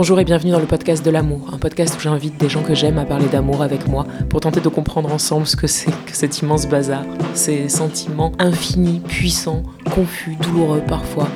[0.00, 2.74] Bonjour et bienvenue dans le podcast de l'amour, un podcast où j'invite des gens que
[2.74, 6.16] j'aime à parler d'amour avec moi pour tenter de comprendre ensemble ce que c'est que
[6.16, 7.04] cet immense bazar,
[7.34, 9.62] ces sentiments infinis, puissants,
[9.94, 11.28] confus, douloureux parfois,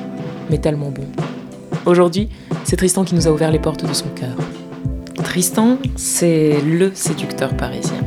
[0.49, 1.05] mais tellement bons.
[1.85, 2.27] Aujourd'hui,
[2.63, 4.35] c'est Tristan qui nous a ouvert les portes de son cœur.
[5.23, 8.03] Tristan, c'est LE séducteur parisien.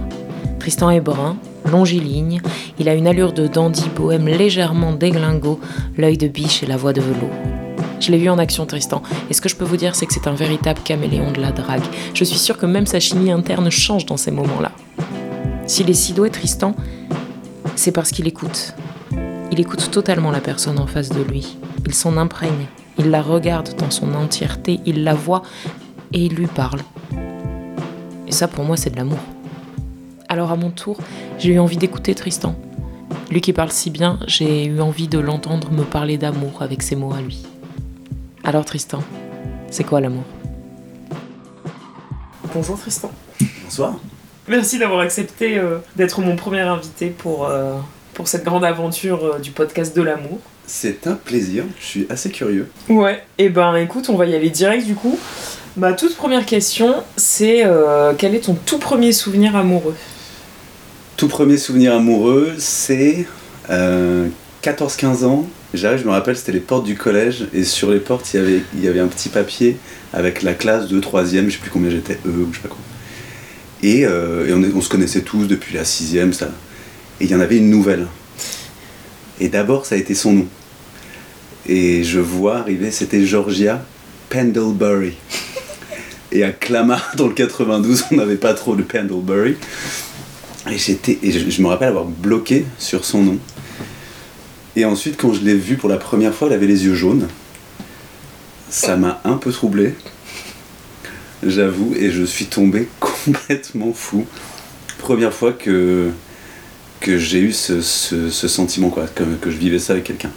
[0.58, 1.36] Tristan est brun,
[1.70, 2.40] longiligne,
[2.80, 5.60] il a une allure de dandy bohème légèrement déglingo,
[5.96, 7.67] l'œil de biche et la voix de velours.
[8.00, 10.14] Je l'ai vu en action, Tristan, et ce que je peux vous dire, c'est que
[10.14, 11.82] c'est un véritable caméléon de la drague.
[12.14, 14.72] Je suis sûre que même sa chimie interne change dans ces moments-là.
[15.66, 16.74] S'il est si doué, Tristan,
[17.76, 18.74] c'est parce qu'il écoute.
[19.50, 21.56] Il écoute totalement la personne en face de lui.
[21.86, 22.66] Il s'en imprègne.
[22.98, 25.42] Il la regarde dans son entièreté, il la voit
[26.12, 26.80] et il lui parle.
[28.26, 29.18] Et ça, pour moi, c'est de l'amour.
[30.28, 30.98] Alors à mon tour,
[31.38, 32.54] j'ai eu envie d'écouter Tristan.
[33.30, 36.96] Lui qui parle si bien, j'ai eu envie de l'entendre me parler d'amour avec ses
[36.96, 37.42] mots à lui.
[38.48, 39.04] Alors Tristan,
[39.70, 40.22] c'est quoi l'amour?
[42.54, 43.12] Bonjour Tristan.
[43.62, 43.96] Bonsoir.
[44.48, 47.74] Merci d'avoir accepté euh, d'être mon premier invité pour, euh,
[48.14, 50.38] pour cette grande aventure euh, du podcast de l'amour.
[50.66, 52.70] C'est un plaisir, je suis assez curieux.
[52.88, 55.18] Ouais, et ben écoute, on va y aller direct du coup.
[55.76, 59.94] Ma toute première question, c'est euh, quel est ton tout premier souvenir amoureux?
[61.18, 63.26] Tout premier souvenir amoureux, c'est
[63.68, 64.28] euh,
[64.62, 65.44] 14-15 ans.
[65.74, 68.88] J'arrive, je me rappelle, c'était les portes du collège, et sur les portes, il y
[68.88, 69.76] avait, un petit papier
[70.14, 72.68] avec la classe de 3ème, je sais plus combien j'étais, E ou je sais pas
[72.68, 72.78] quoi.
[73.82, 76.50] Et, euh, on, se connaissait tous depuis la 6ème, ça.
[77.20, 78.06] Et il y en avait une nouvelle.
[79.40, 80.46] Et d'abord, ça a été son nom.
[81.66, 83.84] Et je vois arriver, c'était Georgia
[84.30, 85.14] Pendlebury.
[86.32, 89.56] Et à Clamart, dans le 92, on n'avait pas trop de Pendlebury.
[90.70, 93.38] Et, et je me rappelle avoir bloqué sur son nom.
[94.76, 97.26] Et ensuite, quand je l'ai vue pour la première fois, elle avait les yeux jaunes.
[98.70, 99.94] Ça m'a un peu troublé,
[101.46, 104.26] j'avoue, et je suis tombé complètement fou.
[104.98, 106.10] Première fois que,
[107.00, 110.30] que j'ai eu ce, ce- sentiment, quoi, que, que je vivais ça avec quelqu'un.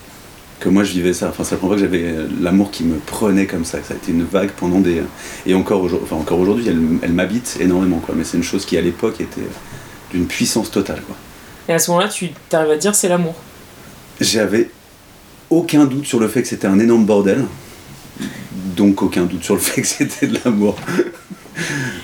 [0.59, 1.27] Que moi je vivais ça.
[1.29, 3.79] Enfin, c'est la première fois que j'avais l'amour qui me prenait comme ça.
[3.83, 5.01] Ça a été une vague pendant des.
[5.47, 8.13] Et encore aujourd'hui, enfin, encore aujourd'hui elle, elle m'habite énormément, quoi.
[8.15, 9.41] Mais c'est une chose qui, à l'époque, était
[10.11, 11.15] d'une puissance totale, quoi.
[11.67, 13.33] Et à ce moment-là, tu t'arrives à te dire c'est l'amour.
[14.21, 14.69] J'avais
[15.49, 17.43] aucun doute sur le fait que c'était un énorme bordel.
[18.77, 20.77] Donc aucun doute sur le fait que c'était de l'amour.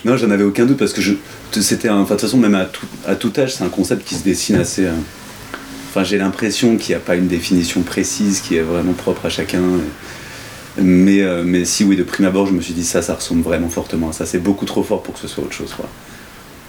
[0.03, 1.01] non, j'en avais aucun doute parce que
[1.61, 4.57] c'était enfin, de toute façon même à tout, âge, c'est un concept qui se dessine
[4.57, 4.85] assez.
[4.85, 4.91] euh,
[5.89, 9.29] Enfin, j'ai l'impression qu'il n'y a pas une définition précise qui est vraiment propre à
[9.29, 9.61] chacun.
[10.79, 13.41] Mais, euh, mais si oui, de prime abord, je me suis dit ça, ça ressemble
[13.41, 14.25] vraiment fortement à ça.
[14.25, 15.73] C'est beaucoup trop fort pour que ce soit autre chose.
[15.75, 15.87] Quoi.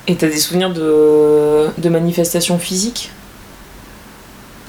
[0.07, 3.11] Et t'as des souvenirs de manifestations physiques?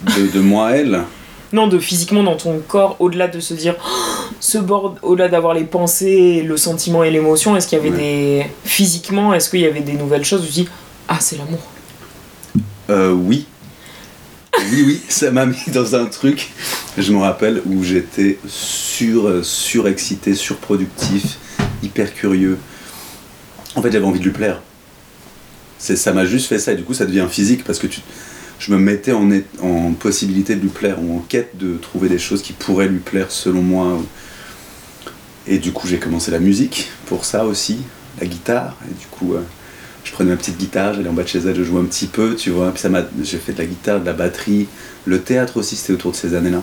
[0.03, 1.03] De, de moi à elle.
[1.51, 5.53] Non, de physiquement dans ton corps, au-delà de se dire Oh, ce bord, au-delà d'avoir
[5.53, 8.45] les pensées, le sentiment et l'émotion, est-ce qu'il y avait des.
[8.65, 10.69] Physiquement, est-ce qu'il y avait des nouvelles choses où tu dis
[11.07, 11.59] Ah, c'est l'amour
[12.89, 13.45] Euh, oui.
[14.71, 16.51] Oui, oui, ça m'a mis dans un truc,
[16.97, 21.37] je me rappelle, où j'étais sur, surexcité, surproductif,
[21.81, 22.57] hyper curieux.
[23.75, 24.61] En fait, j'avais envie de lui plaire.
[25.77, 28.01] C'est, ça m'a juste fait ça, et du coup, ça devient physique, parce que tu,
[28.59, 29.29] je me mettais en,
[29.93, 33.31] possibilité de lui plaire, ou en quête de trouver des choses qui pourraient lui plaire
[33.31, 33.97] selon moi.
[35.47, 37.79] Et du coup, j'ai commencé la musique pour ça aussi,
[38.19, 39.39] la guitare, et du coup, euh,
[40.03, 42.07] je prenais ma petite guitare, j'allais en bas de chez elle, je jouais un petit
[42.07, 42.71] peu, tu vois.
[42.71, 44.67] Puis ça m'a, j'ai fait de la guitare, de la batterie,
[45.05, 46.61] le théâtre aussi, c'était autour de ces années-là.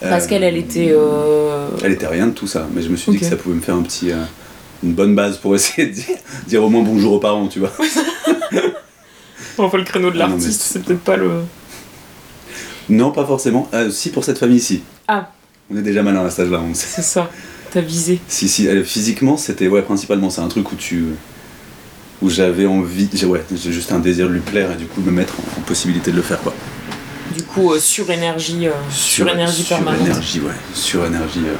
[0.00, 0.90] Parce Euh, qu'elle, elle était.
[0.92, 3.54] euh, Elle était rien de tout ça, mais je me suis dit que ça pouvait
[3.54, 4.16] me faire un petit, euh,
[4.82, 7.72] une bonne base pour essayer de dire, dire au moins bonjour aux parents, tu vois.
[9.58, 11.30] Enfin, le créneau de l'artiste, c'est- peut-être pas le.
[12.88, 13.68] Non, pas forcément.
[13.74, 14.82] Euh, si pour cette famille-ci.
[15.08, 15.30] Ah.
[15.72, 16.86] On est déjà malin à on sait.
[16.86, 17.30] C'est ça,
[17.72, 18.20] t'as visé.
[18.28, 21.06] Si, si, elle, physiquement, c'était ouais, principalement, c'est un truc où tu.
[22.22, 23.08] où j'avais envie.
[23.12, 25.34] J'ai, ouais, j'ai juste un désir de lui plaire et du coup de me mettre
[25.40, 26.54] en, en possibilité de le faire, quoi.
[27.34, 29.98] Du coup, euh, surénergie, euh, surénergie permanente.
[30.00, 30.52] Surénergie, ouais.
[30.72, 31.40] Surénergie.
[31.46, 31.54] Euh...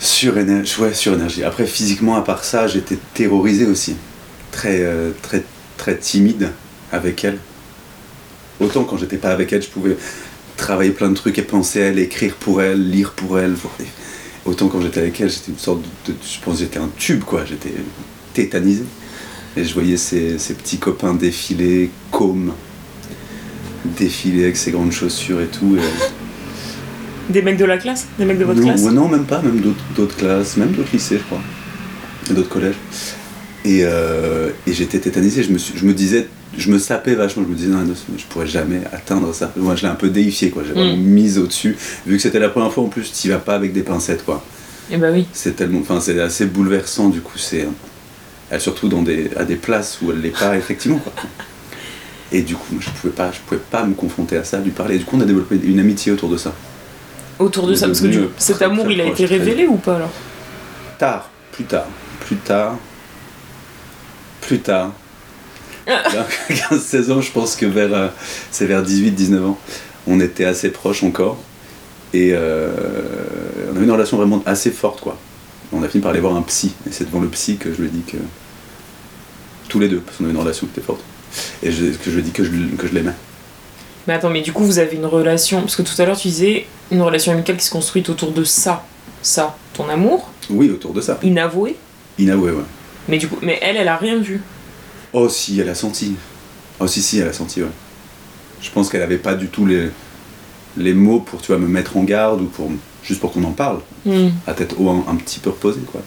[0.00, 1.44] Surénergie, ouais, surénergie.
[1.44, 3.96] Après, physiquement, à part ça, j'étais terrorisé aussi.
[4.50, 5.44] Très, euh, très,
[5.80, 6.50] très timide
[6.92, 7.38] avec elle.
[8.60, 9.96] Autant quand j'étais pas avec elle, je pouvais
[10.58, 13.54] travailler plein de trucs et penser à elle, écrire pour elle, lire pour elle.
[14.44, 16.12] Autant quand j'étais avec elle, j'étais une sorte de.
[16.12, 17.46] de- je pense que j'étais un tube, quoi.
[17.46, 17.72] J'étais
[18.34, 18.84] tétanisé.
[19.56, 22.52] Et je voyais ces petits copains défiler, comme.
[23.98, 25.76] Défiler avec ses grandes chaussures et tout.
[25.78, 28.06] et- Des mecs de la classe?
[28.18, 28.82] Des mecs de votre non, classe?
[28.82, 31.40] non, même pas, même d'autres d'autres classes, même d'autres lycées, je crois.
[32.30, 32.74] Et D'autres collèges.
[33.64, 36.26] Et, euh, et j'étais tétanisé, je me, suis- je me disais,
[36.56, 39.52] je me sapais vachement, je me disais, non, non, je pourrais jamais atteindre ça.
[39.56, 40.62] Moi, je l'ai un peu déifié, quoi.
[40.66, 41.00] J'ai vraiment Mm.
[41.02, 41.76] mise au-dessus.
[42.06, 44.42] Vu que c'était la première fois, en plus, tu vas pas avec des pincettes, quoi.
[44.90, 45.26] Eh bah oui.
[45.32, 47.62] C'est tellement, enfin, c'est assez bouleversant, du coup, c'est.
[48.52, 51.12] euh, Surtout dans des, à des places où elle l'est pas, effectivement, quoi.
[52.32, 54.94] Et du coup, je pouvais pas, je pouvais pas me confronter à ça, lui parler.
[54.96, 56.52] Et du coup, on a développé une amitié autour de ça.
[57.38, 60.10] Autour de ça, parce que du- cet amour, il a été révélé ou pas alors?
[60.98, 61.86] Tard, plus tard,
[62.26, 62.76] plus tard,
[64.50, 64.90] plus tard.
[65.86, 68.08] Vers 15-16 ans, je pense que vers, euh,
[68.50, 69.58] c'est vers 18-19 ans,
[70.08, 71.38] on était assez proches encore.
[72.12, 72.72] Et euh,
[73.72, 75.16] on avait une relation vraiment assez forte, quoi.
[75.72, 76.72] On a fini par aller voir un psy.
[76.88, 78.16] Et c'est devant le psy que je lui ai dit que.
[79.68, 81.00] Tous les deux, parce qu'on avait une relation qui était forte.
[81.62, 83.14] Et je, que je lui ai dit que je, que je l'aimais.
[84.08, 85.60] Mais attends, mais du coup, vous avez une relation.
[85.60, 88.42] Parce que tout à l'heure, tu disais une relation amicale qui se construit autour de
[88.42, 88.84] ça.
[89.22, 91.20] Ça, ton amour, Oui, autour de ça.
[91.22, 91.76] inavoué.
[92.18, 92.64] Inavoué, ouais.
[93.10, 94.40] Mais du coup, mais elle, elle a rien vu.
[95.12, 96.14] Oh si, elle a senti.
[96.78, 97.68] Oh si, si, elle a senti, ouais.
[98.62, 99.88] Je pense qu'elle avait pas du tout les,
[100.76, 102.70] les mots pour, tu vois, me mettre en garde ou pour
[103.02, 104.28] juste pour qu'on en parle, Hmm.
[104.46, 106.00] à tête haut, un, un petit peu reposée, quoi.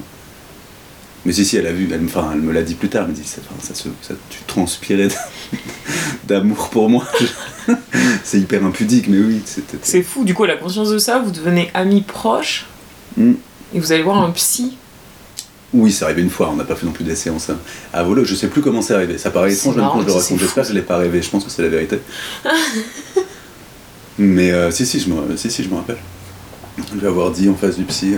[1.26, 3.04] Mais si, si, elle a vu, elle, me- enfin, elle me l'a dit plus tard,
[3.06, 5.08] elle me dit, ça, ça tu transpirais
[6.26, 7.06] d'amour pour moi.
[8.24, 9.42] C'est hyper impudique, mais oui.
[9.82, 12.66] C'est fou, du coup, elle a conscience de ça, vous devenez amis proches,
[13.18, 13.34] Hmm.
[13.76, 14.78] et vous allez voir un psy.
[15.74, 17.58] Oui, c'est arrivé une fois, on n'a pas fait non plus des séances hein.
[17.92, 19.18] à volo, je sais plus comment c'est arrivé.
[19.18, 21.30] Ça paraît étrange même quand je le raconte, j'espère que je l'ai pas rêvé, je
[21.30, 22.00] pense que c'est la vérité.
[24.20, 25.98] Mais euh, si, si, je me, si, si, je me rappelle.
[26.78, 28.16] Je vais avoir dit en face du psy,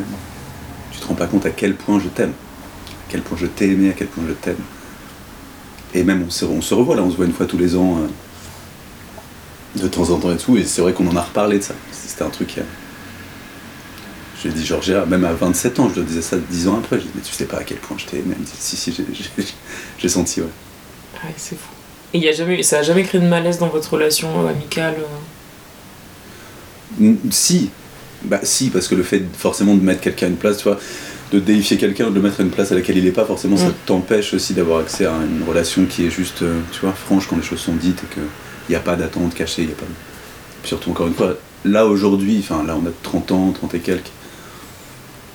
[0.92, 3.72] tu te rends pas compte à quel point je t'aime, à quel point je t'ai
[3.72, 4.58] aimé, à quel point je t'aime.
[5.94, 7.78] Et même on se, on se revoit là, on se voit une fois tous les
[7.78, 11.60] ans, euh, de temps en temps et tout, et c'est vrai qu'on en a reparlé
[11.60, 11.74] de ça.
[11.94, 12.58] C'était un truc...
[12.58, 12.64] euh,
[14.44, 17.04] j'ai dit Georgia, même à 27 ans, je le disais ça 10 ans après, je
[17.04, 18.34] dis mais tu sais pas à quel point je t'ai aimé.
[18.34, 18.94] Elle me dit si, si,
[20.00, 20.48] j'ai- senti, ouais.
[21.24, 21.70] Ouais, c'est fou.
[22.14, 24.96] Et y a jamais, ça a jamais créé de malaise dans votre relation euh, amicale
[27.02, 27.14] euh?
[27.32, 27.70] Si,
[28.24, 30.80] bah si, parce que le fait forcément de mettre quelqu'un à une place, tu vois,
[31.34, 33.58] de déifier quelqu'un, de le mettre à une place à laquelle il est pas, forcément
[33.58, 33.74] ça Mm.
[33.86, 37.36] t'empêche aussi d'avoir accès à une relation qui est juste, euh, tu vois, franche quand
[37.36, 38.24] les choses sont dites et qu'il
[38.70, 39.86] n'y a pas d'attente cachée, il a pas.
[40.64, 41.36] Surtout, encore une fois,
[41.66, 44.12] là aujourd'hui, enfin là on a 30 ans, 30 et quelques,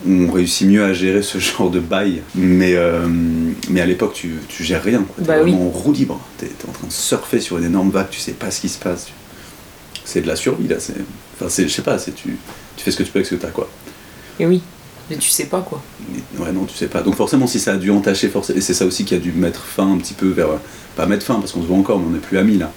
[0.09, 3.07] on réussit mieux à gérer ce genre de bail, mais, euh,
[3.69, 5.15] mais à l'époque tu, tu gères rien, quoi.
[5.19, 5.51] T'es Bah oui.
[5.53, 8.21] vraiment en roue libre, t'es es en train de surfer sur une énorme vague, tu
[8.21, 9.09] sais pas ce qui se passe.
[10.05, 10.95] C'est de la survie là, c'est.
[11.37, 12.37] Enfin, c'est, je sais pas, c'est tu,
[12.77, 13.69] tu fais ce que tu peux avec ce que t'as, quoi.
[14.39, 14.61] Et oui.
[15.09, 15.83] Mais tu sais pas quoi.
[16.13, 17.03] Mais- Ouais, non, tu sais pas.
[17.03, 19.33] Donc forcément, si ça a dû entacher, forcément, et c'est ça aussi qui a dû
[19.33, 20.49] mettre fin un petit peu vers.
[20.97, 22.73] Pas mettre fin, parce qu'on se voit encore, mais on n'est plus amis là.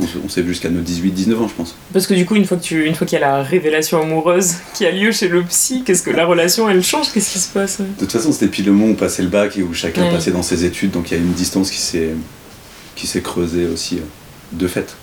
[0.00, 1.74] On, se- on s'est vu jusqu'à nos 18-19 ans, je pense.
[1.92, 2.78] Parce que du coup, une fois qu'il
[3.12, 6.68] y a la révélation amoureuse qui a lieu chez le psy, qu'est-ce que la relation
[6.68, 7.12] elle change?
[7.12, 7.80] Qu'est-ce qui se passe?
[7.80, 10.02] De toute façon, c'était pile le moment où on passait le bac et où chacun
[10.04, 10.10] Ouais.
[10.10, 14.02] passait dans ses études, donc il y a une distance qui s'est, creusée aussi, euh,
[14.52, 14.96] de fait.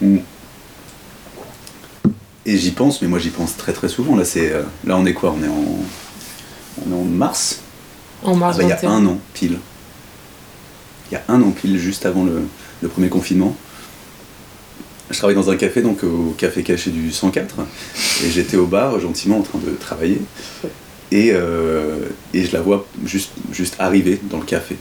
[0.00, 0.18] Mm.
[2.44, 4.14] Et j'y pense, mais moi j'y pense très très souvent.
[4.16, 5.34] Là, c'est, euh, là on est quoi?
[5.38, 5.78] On est en,
[6.86, 7.60] on est en mars?
[8.22, 8.90] En Ah mars bah, il y a 21.
[8.90, 9.58] un an pile.
[11.10, 12.42] Il y a un an pile, juste avant le,
[12.82, 13.56] le premier confinement.
[15.10, 17.54] Je travaille dans un café, donc au café caché du 104,
[18.24, 20.20] et j'étais au bar gentiment en train de travailler,
[21.12, 21.96] et, euh,
[22.34, 24.76] et je la vois juste, juste arriver dans le café,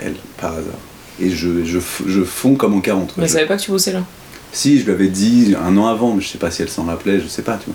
[0.00, 0.74] elle, par hasard.
[1.20, 3.06] Et je, je, je fonds comme en 40.
[3.06, 3.14] quoi.
[3.18, 4.04] Mais elle Je- savait pas que tu bossais là?
[4.52, 6.84] si, je lui avais dit un an avant, mais je sais pas si elle s'en
[6.84, 7.74] rappelait, je sais pas, tu vois.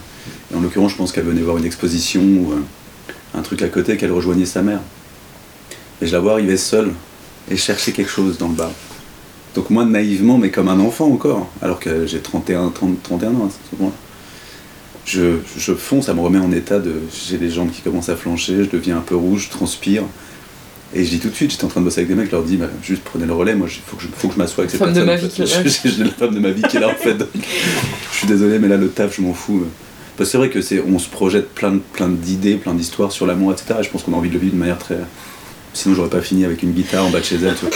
[0.51, 2.59] Et en l'occurrence, je pense qu'elle venait voir une exposition ou euh,
[3.37, 4.79] un truc à côté, qu'elle rejoignait sa mère.
[6.01, 6.91] Et je la vois arriver seule
[7.49, 8.71] et chercher quelque chose dans le bar.
[9.55, 13.47] Donc moi, naïvement, mais comme un enfant encore, alors que j'ai 31, 30, 31 ans
[13.47, 13.95] à ce moment-là.
[15.05, 16.93] Je, je fonce, ça me remet en état de...
[17.27, 20.03] J'ai les jambes qui commencent à flancher, je deviens un peu rouge, je transpire.
[20.95, 22.31] Et je dis tout de suite, j'étais en train de bosser avec des mecs, je
[22.31, 24.39] leur dis, bah, juste prenez le relais, moi il faut que je, faut que je
[24.39, 25.07] m'assoie avec cette Femme de personne.
[25.07, 25.69] ma en vie qui est là.
[25.97, 27.17] J'ai la femme de ma vie qui est là en fait.
[28.11, 29.63] je suis désolé, mais là le taf, je m'en fous.
[30.15, 33.11] Parce que c'est vrai que c'est, on se projette plein, de- plein d'idées, plein d'histoires
[33.11, 33.73] sur l'amour, etc.
[33.79, 34.99] Et je pense qu'on a envie de le vivre de manière très.
[35.73, 37.75] Sinon, j'aurais pas fini avec une guitare en bas de chez elle, tu vois.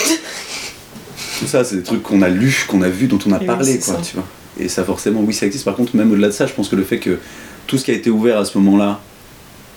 [1.39, 3.39] Tout ça, c'est des trucs qu'on a lus, qu'on a vus, dont on a Et
[3.41, 4.01] oui, parlé, quoi, ça.
[4.01, 4.25] tu vois.
[4.59, 5.65] Et ça, forcément, oui, ça existe.
[5.65, 7.19] Par contre, même au-delà de ça, je pense que le fait que
[7.67, 8.99] tout ce qui a été ouvert à ce moment-là,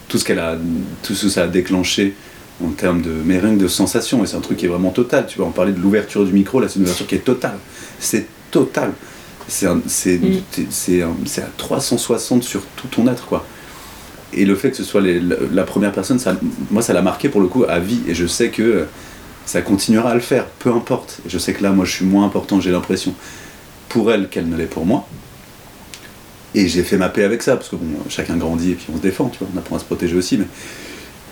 [0.09, 0.57] tout ce qu'elle a,
[1.03, 2.15] tout ce que ça a déclenché
[2.65, 4.91] en termes de, mais rien que de sensations, et c'est un truc qui est vraiment
[4.91, 5.27] total.
[5.27, 7.59] Tu vois, on parlait de l'ouverture du micro, là, c'est une ouverture qui est totale.
[7.99, 8.93] C'est total.
[9.49, 10.41] C'est Mm.
[10.71, 13.45] c'est à 360 sur tout ton être, quoi.
[14.33, 16.37] et le fait que ce soit les- la, la première personne, ça,
[16.71, 18.87] moi ça l'a marqué pour le coup à vie et je sais que
[19.47, 21.21] ça continuera à le faire, peu importe.
[21.27, 23.15] Et je sais que là, moi je suis moins important, j'ai l'impression,
[23.89, 25.07] pour elle qu'elle ne l'est pour moi.
[26.55, 28.97] Et j'ai fait ma paix avec ça, parce que bon, chacun grandit et puis on
[28.97, 30.47] se défend, tu vois, on apprend à se protéger aussi, mais,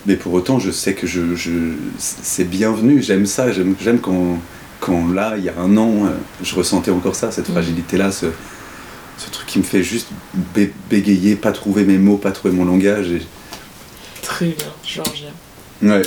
[0.06, 4.38] mais pour autant, je sais que je, je- c'est bienvenu, j'aime ça, j'aime, j'aime quand,
[4.80, 6.10] quand là, il y a un an, euh,
[6.44, 7.54] je ressentais encore ça, cette Mhm.
[7.54, 8.26] fragilité-là, ce,
[9.18, 10.06] ce truc qui me fait juste
[10.54, 13.10] bé- bégayer, pas trouver mes mots, pas trouver mon langage.
[13.10, 13.22] Et...
[14.22, 15.30] Très bien, Georgia.
[15.82, 16.02] Ouais,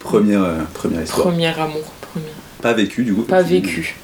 [0.00, 1.28] première, euh, première histoire.
[1.28, 2.26] Premier amour, premier.
[2.60, 3.22] Pas vécu, du coup.
[3.22, 3.94] Pas vécu.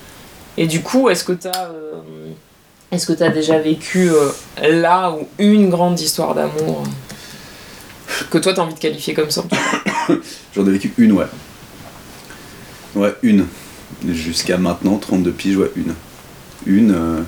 [0.56, 2.30] Et du coup, est-ce que t'as, euh,
[2.92, 4.30] est-ce que t'as déjà vécu euh,
[4.70, 9.42] là ou une grande histoire d'amour euh, que toi t'as envie de qualifier comme ça
[10.54, 11.26] J'en ai vécu une, ouais.
[12.94, 13.46] Ouais, une.
[14.08, 15.92] Jusqu'à maintenant, 32 piges, ouais, une.
[16.66, 16.92] Une.
[16.92, 17.20] euh,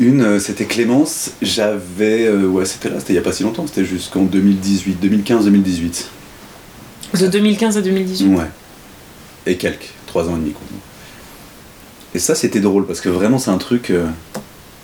[0.00, 1.30] Une, c'était Clémence.
[1.42, 2.28] J'avais.
[2.30, 6.04] ouais, c'était là, c'était il y a pas si longtemps, c'était jusqu'en 2018, 2015-2018.
[7.20, 8.26] De 2015 à 2018.
[8.34, 8.44] Ouais.
[9.46, 10.52] Et quelques, trois ans et demi.
[10.52, 10.62] quoi.
[12.14, 13.90] Et ça, c'était drôle parce que vraiment, c'est un truc.
[13.90, 14.06] euh,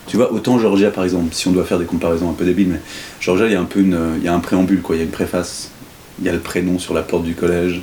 [0.06, 2.68] tu vois, autant Georgia par exemple, si on doit faire des comparaisons un peu débiles,
[2.68, 2.80] mais
[3.20, 4.96] Georgia, il y a un peu une, il y a un préambule, quoi.
[4.96, 5.70] Il y a une préface.
[6.20, 7.80] Il y a le prénom sur la porte du collège.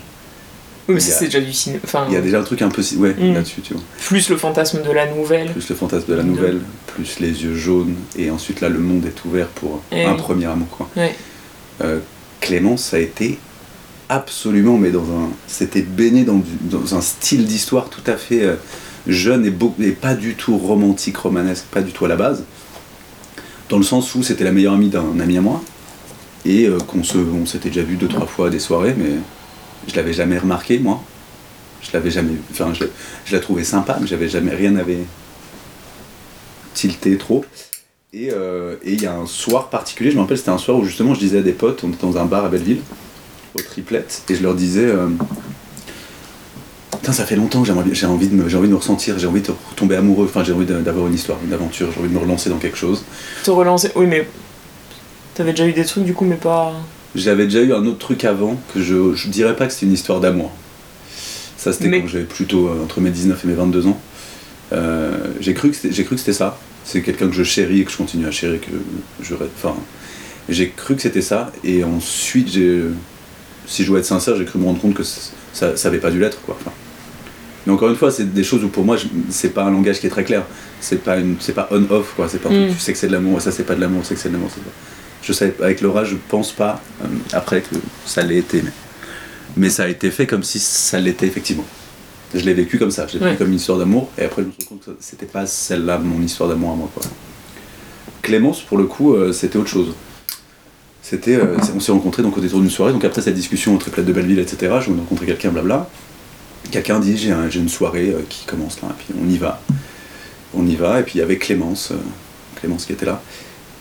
[0.88, 1.82] Oui, mais Il y ça, a- c'est déjà du cinéma.
[1.84, 3.34] Enfin, Il y a déjà un truc un peu, ouais, Mm.
[3.34, 3.84] là-dessus, tu vois.
[4.06, 5.52] plus le fantasme de la nouvelle.
[5.52, 9.06] Plus le fantasme de la nouvelle, plus les yeux jaunes, et ensuite là, le monde
[9.06, 10.18] est ouvert pour Eh un oui.
[10.18, 10.90] premier amour, quoi.
[10.98, 11.16] Ouais.
[11.82, 12.00] Euh,
[12.42, 13.38] Clémence, ça a été
[14.10, 16.42] absolument, mais dans un, c'était baigné dans,
[16.96, 18.56] un style d'histoire tout à fait euh,
[19.08, 22.44] jeune et, pas du tout romantique, romanesque, pas du tout à la base.
[23.70, 25.64] Dans le sens où c'était la meilleure amie d'un ami à moi,
[26.46, 27.04] et euh, qu'on
[27.46, 29.12] s'était déjà vu deux trois fois à des soirées, mais
[29.88, 31.04] je l'avais jamais remarqué moi.
[31.82, 32.86] Je l'avais jamais, enfin, je,
[33.34, 35.06] la trouvais sympa, mais j'avais jamais rien n'avait
[36.74, 37.46] tilté trop.
[38.12, 40.78] Et euh, et il y a un soir particulier, je me rappelle, c'était un soir
[40.78, 42.82] où justement je disais à des potes, on était dans un bar à Belleville,
[43.56, 45.08] au triplette, et je leur disais euh,
[46.92, 49.28] Putain, ça fait longtemps que j'ai envie, de me, j'ai envie de me ressentir, j'ai
[49.28, 52.14] envie de tomber amoureux, enfin j'ai envie d'avoir une histoire, une aventure, j'ai envie de
[52.14, 53.04] me relancer dans quelque chose.
[53.44, 53.92] Te relancer.
[53.96, 54.28] Oui, mais
[55.36, 56.74] t'avais déjà eu des trucs du coup, mais pas.
[57.16, 59.94] J'avais déjà eu un autre truc avant que je, je dirais pas que c'était une
[59.94, 60.52] histoire d'amour.
[61.58, 64.00] Ça c'était Mais- quand j'avais plutôt euh, entre mes 19 et mes 22 ans.
[64.74, 66.58] Euh, j'ai cru que c'était, j'ai cru que c'était ça.
[66.86, 68.68] C'est quelqu'un que je chéris et que je continue à chérir, que
[69.22, 69.76] je enfin
[70.48, 72.82] j'ai cru que c'était ça et ensuite j'ai
[73.70, 76.12] si je dois être sincère, j'ai cru me rendre compte que ça ça avait pas
[76.12, 76.58] dû l'être quoi.
[76.60, 76.72] Enfin,
[77.66, 78.98] mais encore une fois, c'est des choses où pour moi
[79.30, 80.44] c'est pas un langage qui est très clair.
[80.82, 82.74] C'est pas une c'est pas on off quoi, c'est pas Mm.
[82.74, 84.34] tu sais que c'est de l'amour, ça c'est pas de l'amour, sais que c'est de
[84.34, 84.72] l'amour, c'est pas
[85.22, 88.62] je sais, avec Laura, je pense pas, euh, après, que ça l'ait été.
[88.64, 88.72] Mais,
[89.58, 91.66] mais ça a été fait comme si ça l'était effectivement.
[92.34, 93.32] Je l'ai vécu comme ça, je l'ai Ouais.
[93.32, 95.46] vécu comme une histoire d'amour, et après je me suis rendu compte que c'était pas
[95.46, 96.90] celle-là, mon histoire d'amour à moi.
[96.94, 97.04] Quoi.
[98.22, 99.94] Clémence, pour le coup, euh, c'était autre chose.
[101.10, 103.80] C'était, euh, on s'est rencontrés donc au détour d'une soirée, donc après cette discussion au
[103.80, 105.90] triplette de Belleville, etc., je rencontrer quelqu'un, blabla.
[106.70, 109.38] Quelqu'un dit j'ai un- j'ai une soirée euh, qui commence là, et puis on y
[109.40, 109.60] va.
[110.54, 111.96] On y va, et puis il y avait Clémence, euh,
[112.60, 113.24] Clémence qui était là.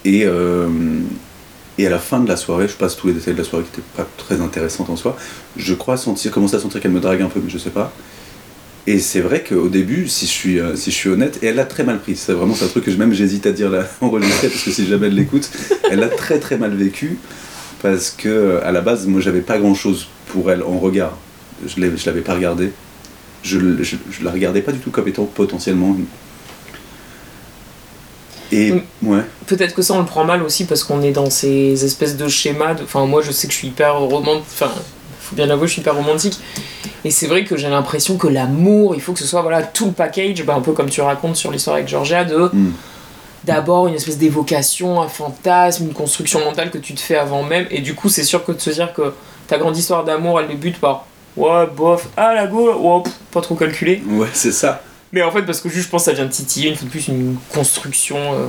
[0.07, 0.25] Et,
[1.77, 3.65] et à la fin de la soirée, je passe tous les détails de la soirée
[3.65, 5.17] qui n'étaient pas très intéressantes en soi,
[5.57, 7.93] je crois sentir, commencer à sentir qu'elle me drague un peu, mais je sais pas.
[8.91, 11.57] Et c'est vrai qu'au début, si je, suis, euh, si je suis honnête, et elle
[11.57, 12.17] l'a très mal pris.
[12.17, 14.87] C'est vraiment un truc que je- même j'hésite à dire là, enregistré, parce que si
[14.87, 15.51] jamais elle l'écoute,
[15.91, 17.19] elle l'a très très mal vécu,
[17.83, 21.19] parce que à la base, moi j'avais pas grand chose pour elle en regard.
[21.67, 22.71] Je je l'avais pas regardée.
[23.43, 25.95] Je, je la regardais pas du tout comme étant potentiellement.
[28.51, 29.21] Et ouais.
[29.47, 32.27] Peut-être que ça on le prend mal aussi parce qu'on est dans ces espèces de
[32.29, 32.75] schémas.
[32.75, 34.45] de- Enfin, moi je sais que je suis hyper romantique.
[34.51, 34.71] Enfin,
[35.21, 36.39] faut bien l'avouer, je suis hyper romantique.
[37.05, 39.87] Et c'est vrai que j'ai l'impression que l'amour, il faut que ce soit voilà tout
[39.87, 42.73] le package, bah, un peu comme tu racontes sur l'histoire avec Georgia, de Mm.
[43.45, 47.67] d'abord une espèce d'évocation, un fantasme, une construction mentale que tu te fais avant même.
[47.71, 49.15] Et du coup, c'est sûr que de se dire que
[49.47, 53.41] ta grande histoire d'amour, elle débute par ouais, bof, ah la go, ouais, pff, pas
[53.41, 54.03] trop calculé.
[54.11, 54.83] Ouais, c'est ça.
[55.13, 56.85] Mais en fait, parce que juste, je pense que ça vient de titiller une fois
[56.85, 58.47] de plus une construction euh,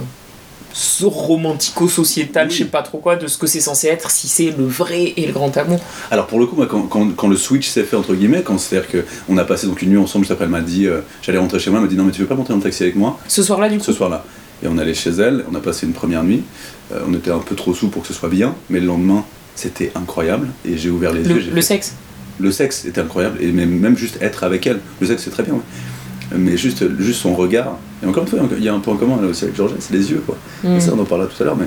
[0.74, 2.54] so- romantico-sociétale, Oui.
[2.54, 5.14] je sais pas trop quoi, de ce que c'est censé être, si c'est le vrai
[5.18, 5.80] et le grand amour.
[6.12, 8.58] Alors pour le coup, moi, quand, quand- quand le switch s'est fait entre guillemets, quand
[8.58, 11.02] c'est-à-dire que on a passé donc une nuit ensemble, juste après elle m'a dit, euh,
[11.22, 12.64] j'allais rentrer chez moi, elle m'a dit non mais tu veux pas monter dans le
[12.64, 13.20] taxi avec moi?
[13.28, 13.84] Ce soir-là, du coup.
[13.84, 14.24] ce soir-là.
[14.64, 16.44] Et on allait chez elle, on a passé une première nuit,
[16.92, 19.24] Euh, on était un peu trop sous pour que ce soit bien, mais le lendemain
[19.56, 21.50] c'était incroyable et j'ai ouvert les Le, yeux.
[21.54, 21.94] le fait- sexe?
[22.40, 25.44] le sexe était incroyable et même, même juste être avec elle, le sexe c'est très
[25.44, 25.54] bien.
[25.54, 25.60] ouais.
[26.36, 29.20] Mais juste, juste son regard, et encore une fois, il y a un point commun
[29.22, 30.38] là aussi avec Georgia, c'est les yeux quoi.
[30.64, 30.76] Mm.
[30.76, 31.66] Et ça, on en parlera tout à l'heure, mais.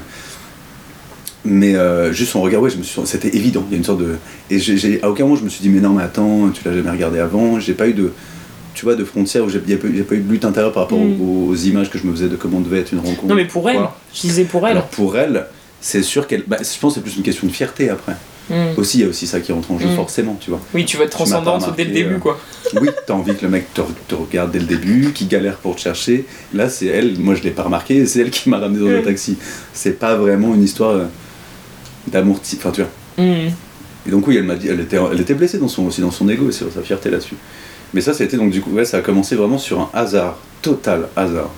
[1.44, 3.64] Mais euh, juste son regard, ouais, je me suis, c'était évident.
[3.68, 4.14] Il y a une sorte de.
[4.50, 6.72] Et j'ai, à aucun moment je me suis dit, mais non, mais attends, tu l'as
[6.72, 7.58] jamais regardé avant.
[7.58, 8.12] J'ai pas eu de.
[8.74, 10.44] Tu vois, de frontières où j'ai, y a pas, eu- j'ai pas eu de lutte
[10.44, 11.20] intérieure par rapport Mm.
[11.20, 13.26] aux, aux images que je me faisais de comment devait être une rencontre.
[13.26, 13.96] Non, mais pour elle, Voilà.
[14.14, 14.72] je disais pour elle.
[14.76, 15.46] Alors pour elle,
[15.80, 16.44] c'est sûr qu'elle.
[16.46, 18.14] bah, je pense que c'est plus une question de fierté après.
[18.52, 18.78] Mm.
[18.78, 19.96] Aussi, il y a aussi ça qui rentre en jeu, Mm.
[19.96, 20.60] forcément, tu vois.
[20.74, 22.38] Oui, tu veux être transcendante dès le début, euh, quoi.
[22.80, 25.74] Oui, t'as envie que le mec te, te regarde dès le début, qu'il galère pour
[25.76, 26.26] te chercher.
[26.52, 29.00] Là, c'est elle, moi je l'ai pas remarqué, c'est elle qui m'a ramené dans le
[29.00, 29.04] Mm.
[29.04, 29.36] taxi.
[29.72, 31.04] C'est pas vraiment une histoire euh,
[32.06, 32.90] d'amour, enfin tu vois.
[34.04, 36.10] Et donc oui, elle m'a dit, elle était, elle était blessée dans son, aussi dans
[36.10, 37.36] son ego et sur sa fierté là-dessus.
[37.94, 39.90] Mais ça, ça a été donc du coup, ouais, ça a commencé vraiment sur un
[39.94, 41.50] hasard, total hasard.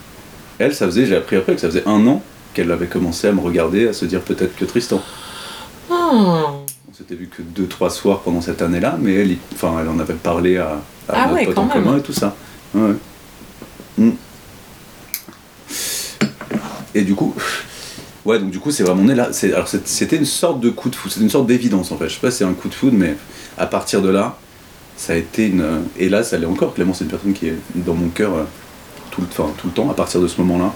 [0.58, 2.22] Elle, ça faisait, j'ai appris après que ça faisait un an
[2.52, 5.02] qu'elle avait commencé à me regarder, à se dire peut-être que Tristan.
[5.90, 6.52] Ah.
[6.94, 9.98] On s'était vu que deux, trois soirs pendant cette année-là, mais elle, enfin, elle en
[9.98, 11.72] avait parlé à, à Ah notre ouais, pote en même.
[11.72, 12.36] commun et tout ça.
[12.72, 12.92] Ouais.
[13.98, 14.10] Mm.
[16.94, 17.34] Et du coup,
[18.24, 19.30] ouais, donc du coup, c'est vraiment né là.
[19.54, 22.08] Alors c'était une sorte de coup de foudre, c'était une sorte d'évidence en fait.
[22.08, 23.16] Je sais pas si c'est un coup de foudre, mais
[23.58, 24.38] à partir de là,
[24.96, 25.64] ça a été une.
[25.98, 26.74] Et là, ça l'est encore.
[26.74, 28.44] Clément, c'est une personne qui est dans mon cœur euh,
[29.10, 30.72] tout le, enfin, tout le temps, à partir de ce moment-là.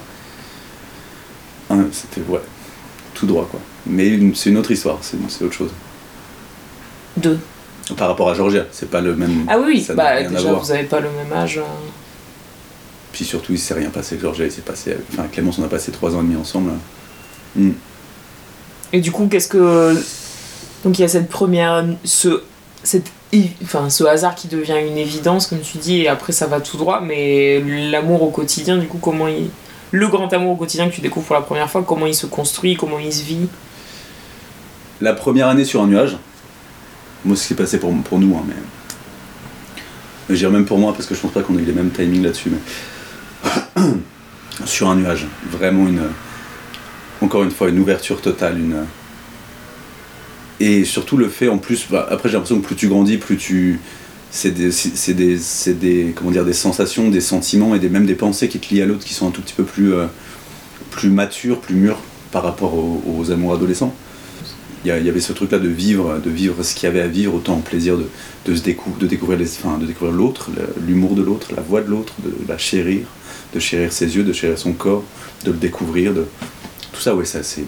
[1.69, 2.41] Hein, C'était, ouais,
[3.13, 3.61] tout droit quoi.
[3.85, 5.71] Mais c'est une autre histoire, c'est autre chose.
[7.17, 7.39] Deux.
[7.97, 9.45] Par rapport à Georgia, c'est pas le même.
[9.47, 11.57] Ah oui, ça bah déjà, vous avez pas le même âge.
[11.57, 11.63] euh.
[13.11, 14.95] Puis surtout, il s'est rien passé avec Georgia, il s'est passé.
[15.11, 16.71] Enfin, Clémence, on a passé trois ans et demi ensemble.
[17.55, 17.71] Hmm.
[18.93, 19.95] Et du coup, qu'est-ce que.
[20.83, 21.83] Donc il y a cette première.
[22.05, 22.43] Ce,
[22.83, 23.11] cette,
[23.63, 26.77] enfin, ce hasard qui devient une évidence, comme tu dis, et après ça va tout
[26.77, 29.49] droit, mais l'amour au quotidien, du coup, comment il.
[29.91, 32.27] Le grand amour au quotidien que tu découvres pour la première fois, comment il se
[32.27, 33.47] construit, comment il se vit?
[35.01, 36.17] La première année sur un nuage,
[37.25, 38.55] moi, ce qui s'est passé pour, pour nous, hein, mais.
[40.29, 41.91] Je dirais même pour moi, parce que je pense pas qu'on ait eu les mêmes
[41.91, 43.83] timings là-dessus, mais.
[44.65, 46.01] sur un nuage, vraiment une.
[47.21, 48.85] Encore une fois, une ouverture totale, une.
[50.61, 53.37] Et surtout le fait en plus, bah, après j'ai l'impression que plus tu grandis, plus
[53.37, 53.79] tu.
[54.31, 55.39] C'est des, c'est des,
[55.73, 58.83] des, comment dire, des sensations, des sentiments et des, même des pensées qui te lient
[58.83, 60.05] à l'autre qui sont un tout petit peu plus, euh,
[60.91, 61.97] plus matures, plus mûres
[62.31, 63.95] par rapport aux amours adolescents.
[64.85, 67.07] Il y, y avait ce truc-là de vivre, de vivre ce qu'il y avait à
[67.07, 68.05] vivre, autant en plaisir de,
[68.45, 70.49] de, se décou- de découvrir les, enfin, de découvrir l'autre,
[70.87, 73.01] l'humour de l'autre, la voix de l'autre, de la chérir,
[73.53, 75.03] de chérir ses yeux, de chérir son corps,
[75.45, 76.25] de le découvrir, de
[76.93, 77.63] tout ça, ouais, ça c'est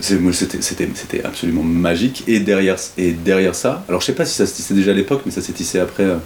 [0.00, 2.24] c'était absolument magique.
[2.26, 4.94] Et derrière, et derrière ça, alors je sais pas si ça se tissait déjà à
[4.94, 6.02] l'époque, mais ça s'est tissé après.
[6.04, 6.16] euh,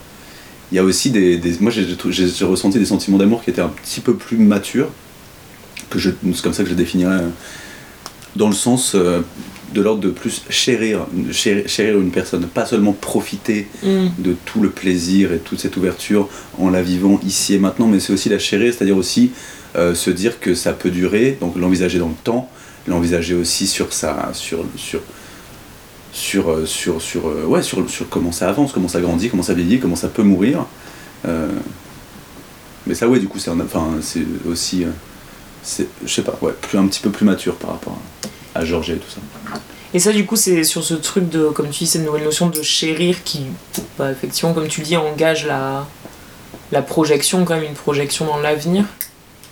[0.72, 1.40] Il y a aussi des.
[1.60, 4.88] moi, j'ai ressenti des sentiments d'amour qui étaient un petit peu plus matures.
[5.88, 7.20] Que je- C'est comme ça que je définirais.
[8.36, 9.20] Dans le sens euh,
[9.74, 14.70] de l'ordre de plus chérir, chérir, chérir une personne, pas seulement profiter de tout le
[14.70, 18.38] plaisir et toute cette ouverture en la vivant ici et maintenant, mais c'est aussi la
[18.38, 19.30] chérir, c'est-à-dire aussi
[19.76, 22.50] euh, se dire que ça peut durer, donc l'envisager dans le temps,
[22.88, 25.00] l'envisager aussi sur sa, sur, sur,
[26.12, 29.54] sur, euh, sur, sur, ouais, sur, sur comment ça avance, comment ça grandit, comment ça
[29.54, 30.66] vieillit, comment ça peut mourir.
[31.26, 31.48] Euh,
[32.86, 34.88] mais ça, ouais, du coup, c'est enfin, c'est aussi, euh,
[35.62, 37.98] c'est, je sais pas, ouais, plus, un petit peu plus mature par rapport
[38.54, 39.20] à, à Georgia et tout ça.
[39.92, 42.48] Et ça, du coup, c'est sur ce truc de, comme tu dis, cette nouvelle notion
[42.48, 43.42] de chérir qui,
[43.98, 45.86] bah, effectivement, comme tu le dis, engage la,
[46.70, 48.84] la projection, quand même, une projection dans l'avenir.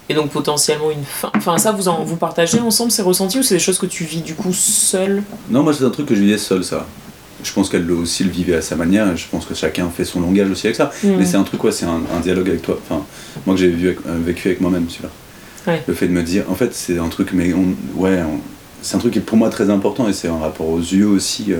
[0.08, 1.30] Et donc, potentiellement, une fin.
[1.36, 4.04] Enfin, ça, vous, en, vous partagez ensemble ces ressentis ou c'est des choses que tu
[4.04, 5.22] vis, du coup, seul?
[5.50, 6.86] Non, moi c'est un truc que je vivais seul, ça.
[7.44, 9.90] Je pense qu'elle le- aussi le vivait à sa manière, et je pense que chacun
[9.90, 10.90] fait son langage aussi avec ça.
[11.04, 11.08] Mm.
[11.18, 12.78] Mais c'est un truc, ouais, c'est un, un dialogue avec toi.
[12.88, 13.02] Enfin,
[13.44, 15.10] moi que j'ai avec- euh, vécu avec moi-même, celui-là.
[15.66, 15.82] Ouais.
[15.86, 18.22] Le fait de me dire, en fait, c'est un truc, mais on, ouais,
[18.80, 21.06] c'est un truc qui est pour moi très important, et c'est un rapport aux yeux
[21.06, 21.58] aussi, euh,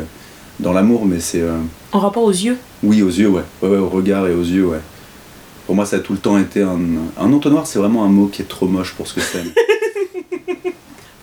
[0.61, 1.43] dans l'amour, mais c'est.
[1.43, 1.59] euh,
[1.93, 2.57] En rapport aux yeux?
[2.83, 3.43] Oui, aux yeux, ouais.
[3.63, 3.69] ouais.
[3.69, 4.81] Ouais, au regard et aux yeux, ouais.
[5.67, 6.79] Pour moi, ça a tout le temps été un.
[7.21, 9.43] Un entonnoir, c'est vraiment un mot qui est trop moche pour ce que c'est.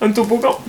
[0.00, 0.56] Un toboggan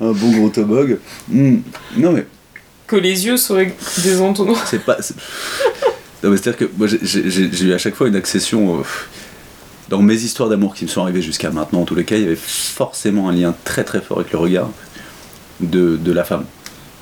[0.00, 0.98] un bon gros tobog.
[1.28, 1.58] Hmm.
[1.96, 2.26] Non, mais.
[2.86, 4.66] Que les yeux seraient des entonnoirs.
[4.66, 4.98] C'est pas.
[6.20, 8.80] c'est- Non, mais c'est-à-dire que moi, j'ai- eu à chaque fois une accession.
[8.80, 8.82] euh,
[9.88, 12.22] dans mes histoires d'amour qui me sont arrivées jusqu'à maintenant, en tous les cas, il
[12.22, 14.70] y avait forcément un lien très très fort avec le regard
[15.58, 16.44] de, de la femme.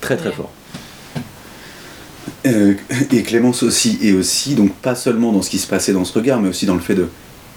[0.01, 0.35] Très très Ouais.
[0.35, 0.51] fort.
[2.47, 2.75] Euh,
[3.13, 6.15] et Clémence aussi, et aussi, donc pas seulement dans ce qui se passait dans ce
[6.15, 7.09] regard, mais aussi dans le fait de.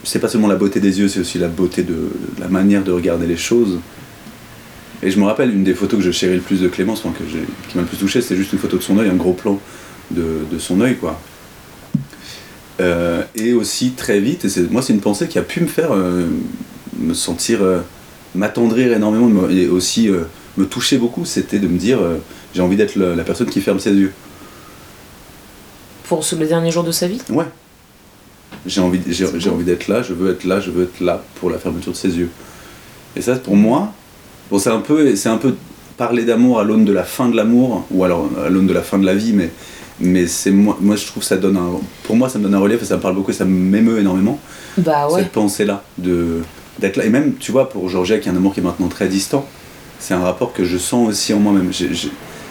[0.03, 2.91] C'est pas seulement la beauté des yeux, c'est aussi la beauté de la manière de
[2.91, 3.79] regarder les choses.
[5.03, 7.13] Et je me rappelle une des photos que je chéris le plus de Clémence, enfin,
[7.17, 9.15] que j'ai- qui m'a le plus touché, c'était juste une photo de son œil, un
[9.15, 9.59] gros plan
[10.09, 11.19] de, de son œil, quoi.
[12.81, 15.91] Euh, et aussi très vite, et moi c'est une pensée qui a pu me faire
[15.93, 16.27] euh,
[16.97, 17.79] me sentir, euh,
[18.33, 20.09] m'attendrir énormément, me- et aussi
[20.57, 21.99] me toucher beaucoup, c'était de me dire
[22.55, 24.11] j'ai envie d'être la, la personne qui ferme ses yeux.
[26.05, 27.21] Pour ce, les derniers jours de sa vie?
[27.29, 27.45] Ouais.
[28.65, 31.49] J'ai envie, j'ai, envie d'être là, je veux être là, je veux être là pour
[31.49, 32.29] la fermeture de ses yeux.
[33.15, 33.93] Et ça, pour moi,
[34.49, 35.55] bon, c'est un peu, c'est un peu
[35.97, 38.81] parler d'amour à l'aune de la fin de l'amour, ou alors à l'aune de la
[38.81, 39.51] fin de la vie, mais,
[40.01, 41.69] mais c'est moi, moi je trouve que ça donne un,
[42.03, 43.99] pour moi ça me donne un relief et ça me parle beaucoup et ça m'émeut
[43.99, 44.39] énormément
[44.77, 45.21] Bah ouais.
[45.23, 46.41] cette pensée là de
[46.79, 48.87] d'être là et même tu vois pour Georgia qui est un amour qui est maintenant
[48.87, 49.45] très distant
[49.99, 51.71] c'est un rapport que je sens aussi en moi-même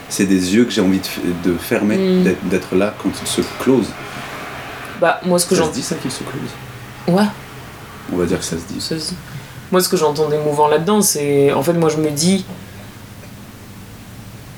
[0.09, 1.01] c'est des yeux que j'ai envie
[1.45, 2.25] de, fermer Mm.
[2.51, 3.91] d'être- là quand ils se closent
[5.01, 5.69] Bah moi ce que ça j'en.
[5.69, 7.17] se dit ça qu'ils se closent?
[7.17, 7.25] Ouais.
[8.13, 9.15] on va dire que ça se dit Ça, c'est-
[9.73, 11.53] Moi, ce que j'entends d'émouvant là-dedans, c'est.
[11.53, 12.45] En fait, moi, je me dis.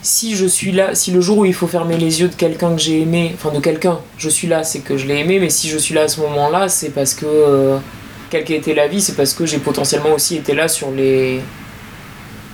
[0.03, 2.75] Si je suis là, si le jour où il faut fermer les yeux de quelqu'un
[2.75, 5.49] que j'ai aimé, enfin de quelqu'un, je suis là, c'est que je l'ai aimé, mais
[5.49, 7.25] si je suis là à ce moment-là, c'est parce que.
[7.27, 7.79] euh,
[8.31, 11.41] quelle qu'ait été la vie, c'est parce que j'ai potentiellement aussi été là sur les.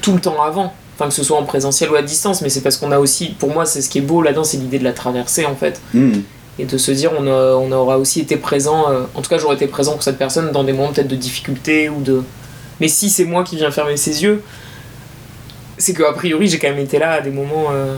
[0.03, 0.75] tout le temps avant.
[0.97, 3.29] Enfin, que ce soit en présentiel ou à distance, mais c'est parce qu'on a aussi.
[3.39, 5.81] Pour moi, c'est ce qui est beau là-dedans, c'est l'idée de la traversée, en fait
[5.95, 6.15] Mm.
[6.59, 9.39] et de se dire on, a- on aura aussi été présent, euh, en tout cas
[9.39, 12.23] j'aurais été présent pour cette personne dans des moments peut-être de difficulté ou de...
[12.81, 14.43] Mais si c'est moi qui viens fermer ses yeux,
[15.79, 17.97] c'est que a priori j'ai quand même été là à des moments euh,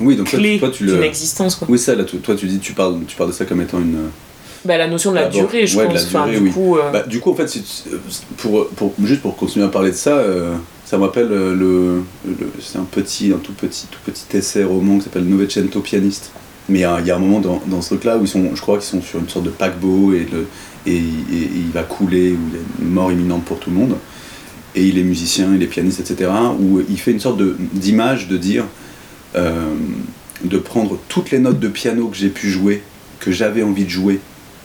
[0.00, 1.56] oui donc clés toi, tu d'une le existence.
[1.56, 1.66] Quoi.
[1.70, 3.78] oui ça là tu- toi tu dis tu parles tu parles de ça comme étant
[3.78, 3.98] une
[4.64, 5.94] Bah, la notion de la durée, je ouais, pense.
[5.94, 7.60] la Enfin, durée, du coup, euh, Bah, du coup, en fait, tu-
[8.36, 12.02] pour, pour, juste pour continuer à parler de ça, euh, ça me rappelle euh, le,
[12.28, 16.32] le- c'est un petit, un tout petit, tout petit essai roman qui s'appelle Novecento pianiste.
[16.68, 18.28] Mais il y a, il y a un moment dans, dans ce truc-là où ils
[18.28, 20.48] sont, je crois qu'ils sont sur une sorte de paquebot et, le,
[20.84, 23.70] et, et- et il va couler, où il y a une mort imminente pour tout
[23.70, 23.94] le monde.
[24.76, 26.30] Et il est musicien, il est pianiste, etc.
[26.60, 27.40] Où il fait une sorte
[27.72, 28.64] d'image de dire,
[29.34, 29.64] euh,
[30.44, 32.82] de prendre toutes les notes de piano que j'ai pu jouer,
[33.20, 34.20] que j'avais envie de jouer,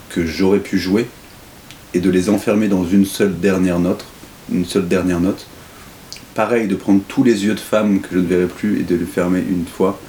[0.09, 1.07] que j'aurais pu jouer,
[1.93, 4.05] et de les enfermer dans une seule dernière note,
[4.51, 5.47] une seule dernière note.
[6.35, 8.95] Pareil, de prendre tous les yeux de femmes que je ne verrai plus et de
[8.95, 9.99] les fermer une fois,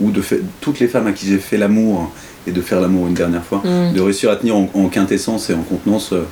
[0.00, 2.12] ou de faire toutes les femmes à qui j'ai fait l'amour
[2.46, 3.92] et de faire l'amour une dernière fois, Mm.
[3.94, 6.12] de réussir à tenir en, en quintessence et en contenance.
[6.12, 6.22] euh,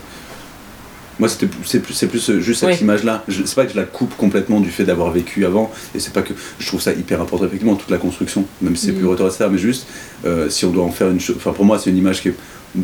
[1.18, 2.76] moi, c'est plus, c'est plus euh, juste cette Oui.
[2.82, 3.24] image-là.
[3.28, 6.22] C'est pas que je la coupe complètement du fait d'avoir vécu avant, et c'est pas
[6.22, 8.96] que je trouve ça hyper important, effectivement, toute la construction, même si c'est Mm.
[8.98, 9.86] plus retardataire, mais juste,
[10.26, 11.36] euh, si on doit en faire une chose.
[11.38, 12.34] Enfin, pour moi, c'est une image qui est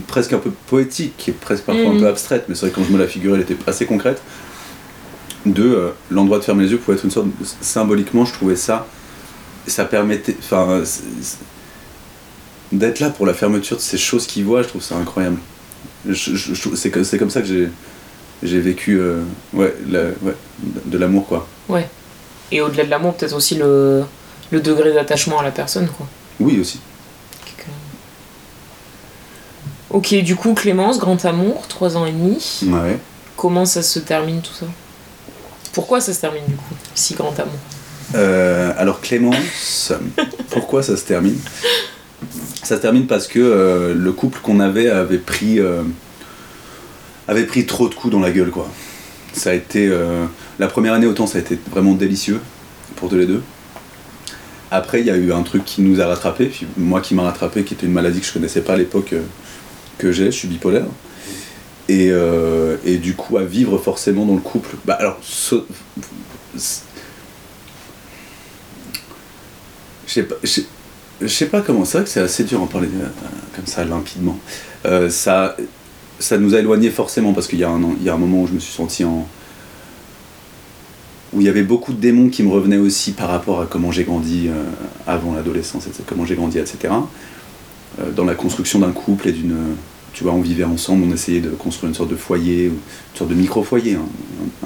[0.07, 2.01] presque un peu poétique, qui est presque parfois un Mm.
[2.01, 4.23] peu abstraite, mais c'est vrai que quand je me la figurais, elle était assez concrète.
[5.45, 7.27] De euh, l'endroit de fermer les yeux pouvait être une sorte.
[7.27, 8.87] de- symboliquement, je trouvais ça.
[9.67, 10.37] Ça permettait.
[10.39, 10.83] Enfin.
[12.73, 15.37] D'être là pour la fermeture de ces choses qu'ils voient, je trouve ça incroyable.
[16.09, 17.69] Je- je- je c'est comme ça que j'ai
[18.43, 20.35] j'ai vécu euh, ouais, la- ouais,
[20.87, 21.47] de l'amour quoi.
[22.51, 24.05] Et au-delà de l'amour, peut-être aussi le,
[24.51, 25.89] le degré d'attachement à la personne.
[25.89, 26.07] Quoi.
[26.39, 26.81] Oui aussi.
[29.91, 32.61] Ok, du coup, Clémence, grand amour, 3 ans et demi.
[32.67, 32.99] Ouais.
[33.37, 34.67] Comment ça se termine tout ça?
[35.73, 37.53] Pourquoi ça se termine du coup Si grand amour?
[38.15, 39.93] Euh, alors Clémence,
[40.51, 41.39] pourquoi ça se termine?
[42.63, 45.59] Ça se termine parce que euh, le couple qu'on avait avait pris,
[47.33, 48.69] avait pris trop de coups dans la gueule quoi.
[49.33, 50.25] Ça a été euh,
[50.59, 52.41] la première année autant ça a été vraiment délicieux
[52.97, 53.43] pour tous les deux.
[54.71, 57.23] Après il y a eu un truc qui nous a rattrapé, puis moi qui m'a
[57.23, 59.23] rattrapé, qui était une maladie que je connaissais pas à l'époque euh,
[59.99, 60.87] que j'ai, je suis bipolaire.
[61.89, 64.77] Et, euh, et du coup à vivre forcément dans le couple.
[64.85, 65.59] Bah alors je
[70.07, 70.67] sais pas, je sais-
[71.21, 71.85] je sais pas comment.
[71.85, 72.89] C'est vrai que c'est assez dur en parler
[73.55, 74.39] comme ça limpidement.
[75.09, 75.57] Ça,
[76.23, 78.73] ça nous a éloignés forcément parce qu'il y, a un moment où je me suis
[78.73, 79.27] senti en.
[81.33, 83.91] où il y avait beaucoup de démons qui me revenaient aussi par rapport à comment
[83.91, 84.63] j'ai grandi euh,
[85.07, 86.95] avant l'adolescence, comment j'ai grandi, etc.
[88.01, 89.57] Euh, dans la construction d'un couple et d'une.
[90.13, 92.75] Tu vois, on vivait ensemble, on essayait de construire une sorte de foyer, une
[93.15, 94.05] sorte de micro-foyer, hein,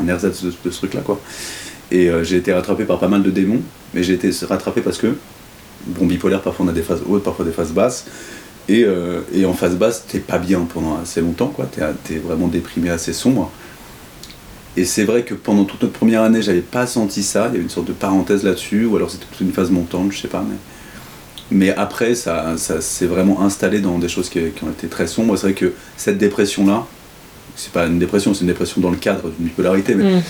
[0.00, 1.20] un, ersatz de, de ce truc-là, quoi.
[1.92, 3.60] Et euh, j'ai été rattrapé par pas mal de démons,
[3.94, 5.16] mais j'ai été rattrapé parce que,
[5.86, 8.06] bon, bipolaire, parfois on a des phases hautes, parfois des phases basses.
[8.68, 11.66] Et, euh, et en phase basse, t'es pas bien pendant assez longtemps, quoi.
[11.66, 13.50] T'es, t'es vraiment déprimé, assez sombre.
[14.76, 17.46] Et c'est vrai que pendant toute notre première année, j'avais pas senti ça.
[17.48, 20.12] Il y avait une sorte de parenthèse là-dessus, ou alors c'était toute une phase montante,
[20.12, 20.44] je sais pas.
[20.46, 20.56] Mais,
[21.50, 25.06] mais après, ça, ça s'est vraiment installé dans des choses qui, qui ont été très
[25.06, 25.36] sombres.
[25.36, 26.84] C'est vrai que cette dépression-là,
[27.54, 30.22] c'est pas une dépression, c'est une dépression dans le cadre d'une bipolarité, mais Mm.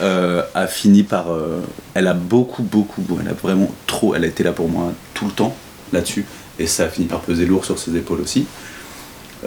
[0.00, 1.30] euh, a fini par.
[1.30, 1.60] euh,
[1.94, 5.26] elle a beaucoup, beaucoup, elle a vraiment trop, elle a été là pour moi tout
[5.26, 5.54] le temps
[5.92, 6.24] là-dessus,
[6.62, 8.46] et ça a fini par peser lourd sur ses épaules aussi.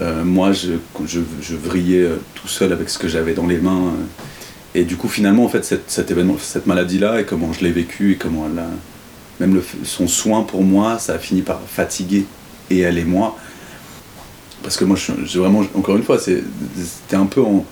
[0.01, 0.73] Euh, moi, je,
[1.05, 4.97] je, vrillais euh, tout seul avec ce que j'avais dans les mains, euh, et du
[4.97, 8.15] coup, finalement, en fait, cette, cet événement, cette maladie-là, et comment je l'ai vécu, et
[8.17, 8.67] comment elle a.
[9.39, 12.25] Même son soin pour moi, ça a fini par fatiguer,
[12.69, 13.37] et elle et moi.
[14.61, 17.65] Parce que moi, je, vraiment, encore une fois, c'était un peu en,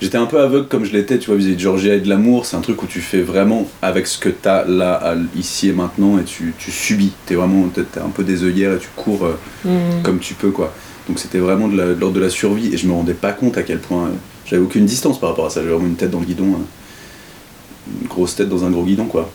[0.00, 2.46] J'étais un peu aveugle comme je l'étais, tu vois, vis-à-vis de Georgia et de l'amour.
[2.46, 5.72] C'est un truc où tu fais vraiment avec ce que t'as là, à- ici et
[5.72, 7.12] maintenant, et tu, tu subis.
[7.26, 9.36] T'es vraiment, t'es t'es un peu des œillères et tu cours euh,
[9.66, 10.02] Mm.
[10.02, 10.72] comme tu peux, quoi.
[11.06, 13.62] Donc c'était vraiment de l'ordre de la survie, et je me rendais pas compte à
[13.62, 14.06] quel point.
[14.06, 14.10] euh,
[14.46, 15.60] J'avais aucune distance par rapport à ça.
[15.60, 19.04] J'avais vraiment une tête dans le guidon, euh, une grosse tête dans un gros guidon,
[19.04, 19.30] quoi.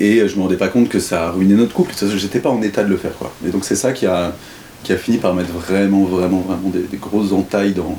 [0.00, 1.94] Et je me rendais pas compte que ça a ruiné notre couple.
[2.16, 3.32] J'étais pas en état de le faire, quoi.
[3.46, 4.34] Et donc c'est ça qui a,
[4.82, 7.98] qui a fini par mettre vraiment, vraiment, vraiment des, des grosses entailles dans,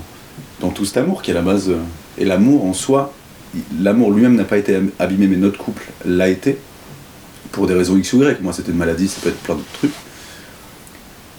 [0.60, 1.70] dans tout cet amour qui est la base.
[1.70, 1.78] euh,
[2.18, 3.14] Et l'amour en soi,
[3.80, 6.58] l'amour lui-même n'a pas été abîmé, mais notre couple l'a été.
[7.52, 8.42] Pour des raisons X ou Y.
[8.42, 9.92] Moi, c'était une maladie, ça peut être plein d'autres trucs.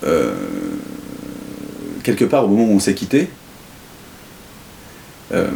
[0.04, 0.34] Euh,
[2.02, 3.28] quelque part, au moment où on s'est quitté,
[5.32, 5.48] euh,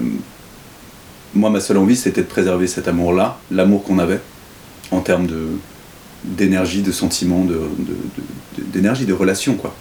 [1.35, 4.21] moi, ma seule envie, c'était de préserver cet amour-là, l'amour qu'on avait,
[4.91, 5.47] en termes de
[6.25, 9.75] d'énergie, de sentiments, de, de- d'énergie, de relation, quoi.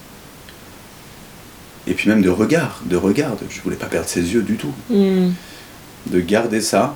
[1.87, 3.31] Et puis même de regard, de regard.
[3.31, 4.73] de- Je voulais pas perdre ses yeux du tout.
[4.89, 5.31] Hmm.
[6.07, 6.95] De garder ça,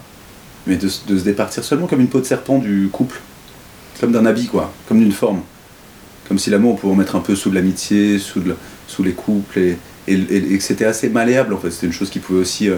[0.67, 3.19] mais de, se- de se départir seulement comme une peau de serpent du couple.
[3.99, 4.71] Comme d'un habit, quoi.
[4.87, 5.41] Comme d'une forme.
[6.27, 8.55] Comme si l'amour, on pouvait en mettre un peu sous de l'amitié, sous, de la-
[8.87, 11.71] sous les couples, et, et, et- et que c'était assez malléable, en fait.
[11.71, 12.77] C'était une chose qui pouvait aussi euh,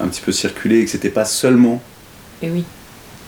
[0.00, 1.82] un petit peu circuler, et que c'était pas seulement
[2.42, 2.64] Et oui.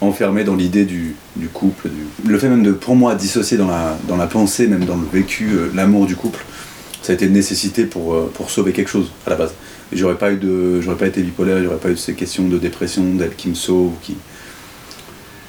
[0.01, 1.89] enfermé dans l'idée du, du couple.
[1.89, 4.97] du- Le fait même de, pour moi, dissocier dans la, dans la pensée, même dans
[4.97, 6.45] le vécu, euh, l'amour du couple,
[7.03, 9.53] ça a été une nécessité pour, euh, pour sauver quelque chose, à la base.
[9.93, 13.03] J'aurais pas eu de, j'aurais pas été bipolaire, j'aurais pas eu ces questions de dépression,
[13.15, 14.17] d'elle qui me sauve, qui...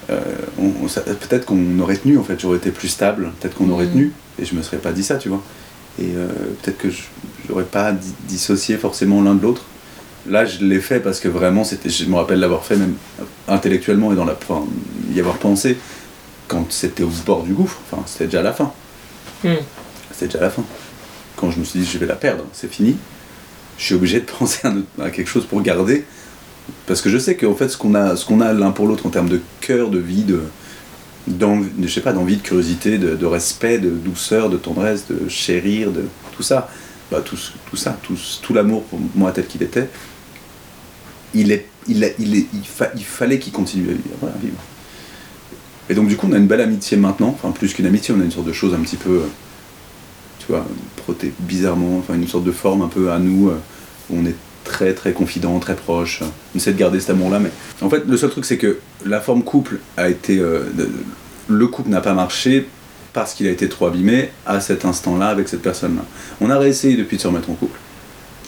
[0.09, 0.19] Euh,
[1.19, 3.91] peut-être qu'on aurait tenu, en fait, j'aurais été plus stable, peut-être qu'on aurait Mhm.
[3.91, 4.11] tenu,
[4.41, 5.41] et je me serais pas dit ça, tu vois.
[5.99, 6.27] Et euh,
[6.61, 6.87] peut-être que
[7.47, 9.63] j'aurais pas di- dissocié forcément l'un de l'autre.
[10.27, 12.93] Là, je l'ai fait parce que vraiment, c'était, je me rappelle l'avoir fait même
[13.47, 14.65] intellectuellement et dans la, enfin,
[15.13, 15.77] y avoir pensé
[16.47, 17.79] quand c'était au bord du gouffre.
[17.91, 18.71] Enfin, c'était déjà la fin.
[19.43, 19.55] Hmm.
[20.11, 20.63] C'était déjà la fin.
[21.41, 22.95] Quand je me suis dit, je vais la perdre, c'est fini.
[23.79, 24.59] Je suis obligé de penser
[25.01, 26.05] à, quelque chose pour garder.
[26.85, 29.27] Parce que je sais qu'en fait, ce qu'on a, a l'un pour l'autre en termes
[29.27, 30.43] de cœur, de vie, de,
[31.27, 36.05] je sais pas, d'envie, de curiosité, de, respect, de douceur, de tendresse, de chérir, de
[36.35, 36.69] tout ça,
[37.11, 37.37] bah, tout,
[37.69, 39.89] tout ça, tout, tout l'amour pour moi tel qu'il était,
[41.33, 42.45] il, est, il, il, il,
[42.95, 44.57] il fallait qu'il continue à vivre, vivre.
[45.89, 48.21] Et donc du coup, on a une belle amitié maintenant, enfin plus qu'une amitié, on
[48.21, 49.23] a une sorte de chose un petit peu,
[50.41, 50.65] tu vois,
[50.97, 53.57] proté bizarrement, enfin une sorte de forme un peu à nous, euh,
[54.09, 56.21] où on est très très confident, très proche.
[56.53, 57.51] On essaie de garder cet amour-là, mais
[57.81, 60.63] en fait, le seul truc, c'est que la forme couple a été, euh,
[61.47, 62.67] le couple n'a pas marché
[63.13, 66.03] parce qu'il a été trop abîmé à cet instant-là avec cette personne-là.
[66.39, 67.79] On a réessayé depuis de se remettre en couple,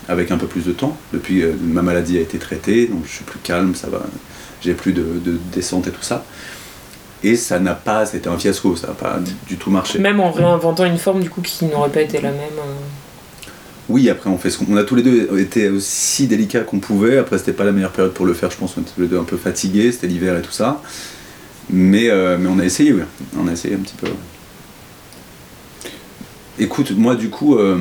[0.07, 0.97] avec un peu plus de temps.
[1.11, 4.03] Depuis, euh, ma maladie a été traitée, donc je suis plus calme, ça va,
[4.61, 5.03] j'ai plus de
[5.53, 6.25] descente et tout ça.
[7.23, 9.97] Et ça n'a pas, c'était un fiasco, ça n'a pas du tout marché.
[9.99, 12.39] Même en réinventant une forme du coup qui n'aurait pas été la même.
[12.57, 13.47] euh.
[13.89, 16.79] Oui, après on fait ce qu'on on a tous les deux été aussi délicats qu'on
[16.79, 17.17] pouvait.
[17.17, 18.75] Après c'était pas la meilleure période pour le faire, je pense.
[18.77, 20.81] On était tous les deux un peu fatigués, c'était l'hiver et tout ça.
[21.69, 23.03] Mais, euh, mais on a essayé, oui.
[23.39, 24.07] On a essayé un petit peu.
[26.59, 27.77] Écoute, moi du coup, euh,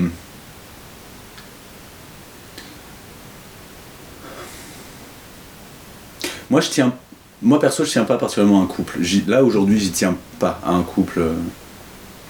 [6.51, 6.95] moi je tiens,
[7.43, 8.99] moi perso je tiens pas particulièrement à un couple.
[9.27, 11.21] Là aujourd'hui j'y tiens pas à un couple.
[11.21, 11.33] euh,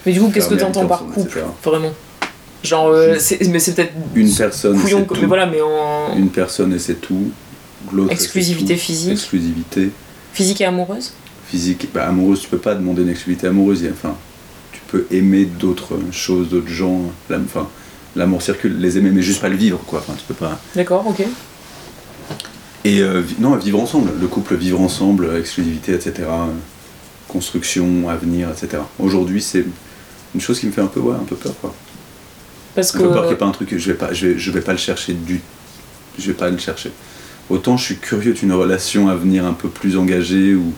[0.06, 1.40] Mais du coup, qu'est-ce que Fermé, t'entends par couple etc.
[1.64, 1.92] Vraiment?
[2.64, 5.26] Genre, euh, mais c'est peut-être Une personne, couillon, c'est mais tout.
[5.28, 7.30] voilà, mais en Une personne et c'est tout.
[8.08, 8.80] Exclusivité tout.
[8.80, 9.90] physique, Exclusivité
[10.32, 11.12] physique et amoureuse?
[11.48, 11.88] physique.
[11.92, 13.84] Bah, amoureuse, tu peux pas demander une exclusivité amoureuse.
[13.92, 14.14] Enfin,
[14.72, 17.00] tu peux aimer d'autres choses, d'autres gens.
[17.30, 17.68] Enfin,
[18.16, 19.98] l'amour circule, les aimer, mais juste pas le vivre, quoi.
[19.98, 20.58] Enfin, tu peux pas.
[20.76, 21.22] D'accord, ok.
[22.84, 24.10] Et euh, non, vivre ensemble.
[24.20, 26.28] Le couple vivre ensemble, exclusivité, etc.
[27.28, 28.82] Construction, avenir, etc.
[28.98, 29.64] Aujourd'hui, c'est
[30.34, 31.74] une chose qui me fait un peu, ouais, un peu peur, quoi.
[32.74, 34.38] Parce Un peu peur qu'il n'y ait pas un truc je vais pas, je vais,
[34.38, 35.42] je vais pas le chercher du,
[36.18, 36.90] je vais pas le chercher.
[37.50, 40.72] Autant je suis curieux d'une relation à venir un peu plus engagée où,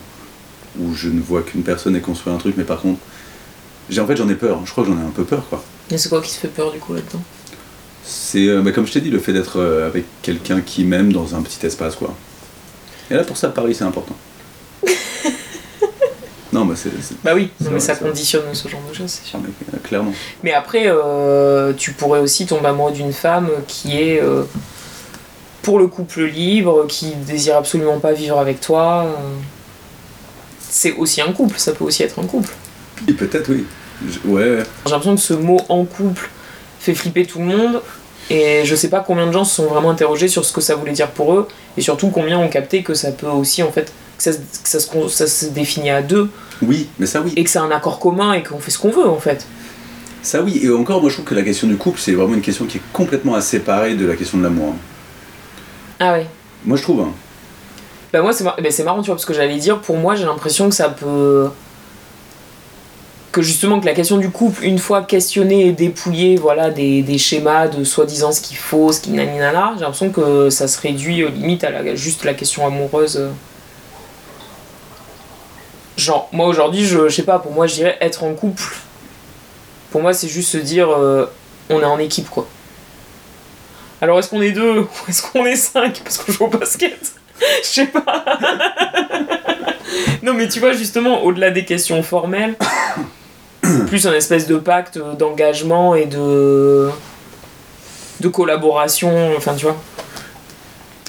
[0.79, 2.99] où je ne vois qu'une personne et construire un truc, mais par contre,
[3.89, 4.59] j'ai en fait j'en ai peur.
[4.65, 5.63] Je crois que j'en ai un peu peur quoi.
[5.89, 7.21] Mais c'est quoi qui te fait peur du coup là-dedans?
[8.07, 11.11] C'est euh, bah, comme je t'ai dit le fait d'être euh, avec quelqu'un qui m'aime
[11.11, 12.13] dans un petit espace quoi.
[13.09, 14.15] Et là pour ça Paris c'est important.
[16.53, 16.89] non bah c'est
[17.23, 18.07] Bah oui, non, mais ça vrai.
[18.09, 19.39] conditionne ce genre de choses, c'est sûr.
[19.39, 20.13] euh, clairement.
[20.43, 24.43] Mais après, euh, tu pourrais aussi tomber amoureux d'une femme qui est euh,
[25.63, 29.07] pour le couple libre, qui désire absolument pas vivre avec toi.
[30.61, 32.49] C'est aussi un couple, ça peut aussi être un couple.
[33.07, 33.65] Et peut-être oui.
[34.07, 34.63] Je- ouais.
[34.85, 36.29] J'ai l'impression que ce mot en couple
[36.85, 37.81] fait flipper tout le monde.
[38.29, 40.75] Et je sais pas combien de gens se sont vraiment interrogés sur ce que ça
[40.75, 41.47] voulait dire pour eux.
[41.77, 44.43] Et surtout combien ont capté que ça peut aussi, en fait, que ça, se- que
[44.63, 46.29] ça, se, con- ça se définit à deux.
[46.61, 47.33] Oui, mais ça oui.
[47.35, 49.45] Et que c'est un accord commun et qu'on fait ce qu'on veut, en fait.
[50.23, 52.41] Ça oui, et encore, moi je trouve que la question du couple, c'est vraiment une
[52.41, 54.69] question qui est complètement à séparer de la question de l'amour.
[54.73, 54.77] hein.
[55.99, 56.25] Ah ouais.
[56.65, 57.01] Moi je trouve.
[57.01, 57.11] hein.
[58.11, 60.25] Bah moi c'est mar- c'est marrant tu vois parce que j'allais dire pour moi j'ai
[60.25, 61.49] l'impression que ça peut
[63.35, 67.17] que justement que la question du couple une fois questionnée et dépouillée voilà des, des
[67.17, 71.21] schémas de soi-disant ce qu'il faut ce qui naninana j'ai l'impression que ça se réduit
[71.21, 73.29] euh, limite à juste la question amoureuse euh.
[75.97, 78.75] Genre, moi aujourd'hui, je, je sais pas, pour moi, je dirais être en couple.
[79.91, 81.25] Pour moi, c'est juste se dire, euh,
[81.69, 82.45] on est en équipe, quoi.
[84.01, 86.01] Alors, est-ce qu'on est deux ou est-ce qu'on est cinq?
[86.03, 87.13] Parce qu'on joue au basket
[87.63, 88.25] Je sais pas.
[90.21, 92.55] non, mais tu vois, justement, au-delà des questions formelles,
[93.87, 96.89] plus un espèce de pacte d'engagement et de.
[98.21, 99.77] de collaboration, enfin, tu vois.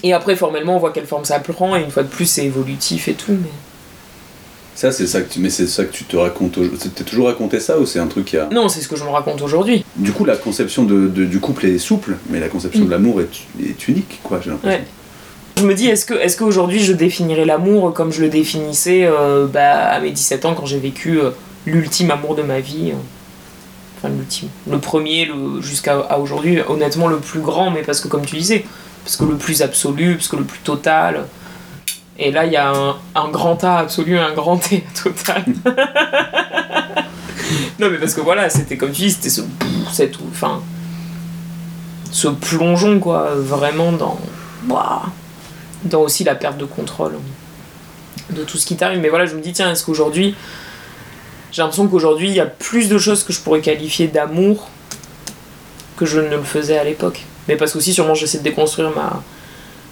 [0.03, 2.45] Et après, formellement, on voit quelle forme ça prend, et une fois de plus, c'est
[2.45, 3.51] évolutif et tout, mais.
[4.75, 6.59] Ça, c'est ça que tu, mais c'est ça que tu te racontes.
[6.59, 8.47] au- T'es toujours raconté ça ou c'est un truc qui a.
[8.53, 9.87] Non, c'est ce que je me raconte aujourd'hui.
[9.97, 12.87] Du coup, la conception de, de- du couple est souple, mais la conception Mm.
[12.87, 13.31] de l'amour est,
[13.71, 14.79] est unique, quoi, j'ai l'impression.
[14.79, 14.85] Ouais.
[15.57, 19.47] Je me dis, est-ce que est-ce qu'aujourd'hui je définirais l'amour comme je le définissais euh,
[19.47, 21.31] bah, à mes 17 ans quand j'ai vécu euh,
[21.67, 22.97] l'ultime amour de ma vie euh.
[23.99, 24.49] Enfin, l'ultime.
[24.71, 28.37] Le premier, le, jusqu'à à aujourd'hui, honnêtement, le plus grand, mais parce que, comme tu
[28.37, 28.65] disais,
[29.05, 31.27] parce que le plus absolu, parce que le plus total.
[32.19, 35.45] Et là, il y a un, un grand A absolu et un grand T total.
[37.79, 39.43] non, mais parce que voilà, c'était comme tu dis, c'était ce.
[39.93, 40.63] Cette, enfin,
[42.11, 44.19] ce plongeon, quoi, vraiment dans.
[45.85, 47.13] Dans aussi la perte de contrôle
[48.31, 49.01] de tout ce qui t'arrive.
[49.01, 50.35] Mais voilà, je me dis, tiens, est-ce qu'aujourd'hui,
[51.53, 54.69] j'ai l'impression qu'aujourd'hui, il y a plus de choses que je pourrais qualifier d'amour
[55.97, 57.23] que je ne le faisais à l'époque.
[57.49, 59.23] Mais parce qu'aussi, sûrement, j'essaie de déconstruire ma,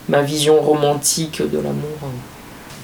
[0.09, 1.99] ma vision romantique de l'amour.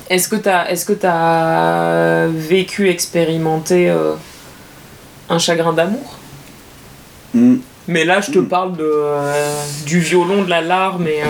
[0.08, 4.14] Est-ce que t'as est-ce que t'as vécu, expérimenté euh,
[5.28, 6.18] un chagrin d'amour?
[7.34, 7.56] Mm.
[7.88, 8.48] Mais là, je te Mm.
[8.48, 11.26] parle de, euh, du violon, de la larme et, euh,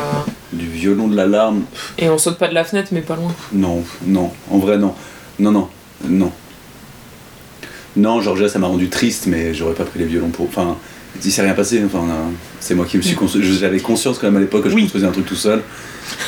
[0.53, 1.63] Du violon de l'alarme,
[1.99, 3.33] et on saute pas de la fenêtre, mais pas loin.
[3.53, 4.95] non, non, en vrai, non.
[5.39, 5.69] Non, non,
[6.05, 6.33] non.
[7.97, 10.47] Non, Georgia, ça m'a rendu triste, mais j'aurais pas pris les violons pour.
[10.47, 10.77] Enfin,
[11.25, 11.83] il s'est rien passé.
[11.85, 13.43] Enfin, a- c'est moi qui me suis construit.
[13.59, 14.83] J'avais conscience quand même à l'époque que je Oui.
[14.83, 15.63] construisais un truc tout seul.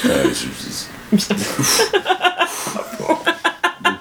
[0.06, 1.16] Euh, je-
[3.84, 3.98] Donc,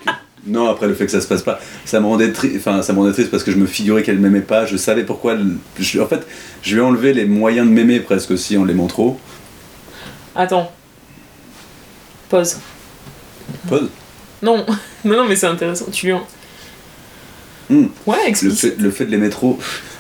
[0.48, 2.56] non, après le fait que ça se passe pas, ça me rendait triste.
[2.58, 4.66] Enfin, ça me rendait triste parce que je me figurais qu'elle m'aimait pas.
[4.66, 5.36] Je savais pourquoi.
[5.80, 6.26] je- en fait,
[6.64, 9.20] je lui ai enlevé les moyens de m'aimer presque aussi en l'aimant trop.
[10.36, 10.72] Attends.
[12.30, 12.58] Pause.
[13.68, 13.90] Pause?
[14.42, 14.66] Non,
[15.06, 15.86] non, non, mais c'est intéressant.
[15.92, 16.26] Tu lui en...
[17.72, 17.86] Hmm.
[18.06, 19.58] Ouais, Le fait, le fait de l'aimer trop,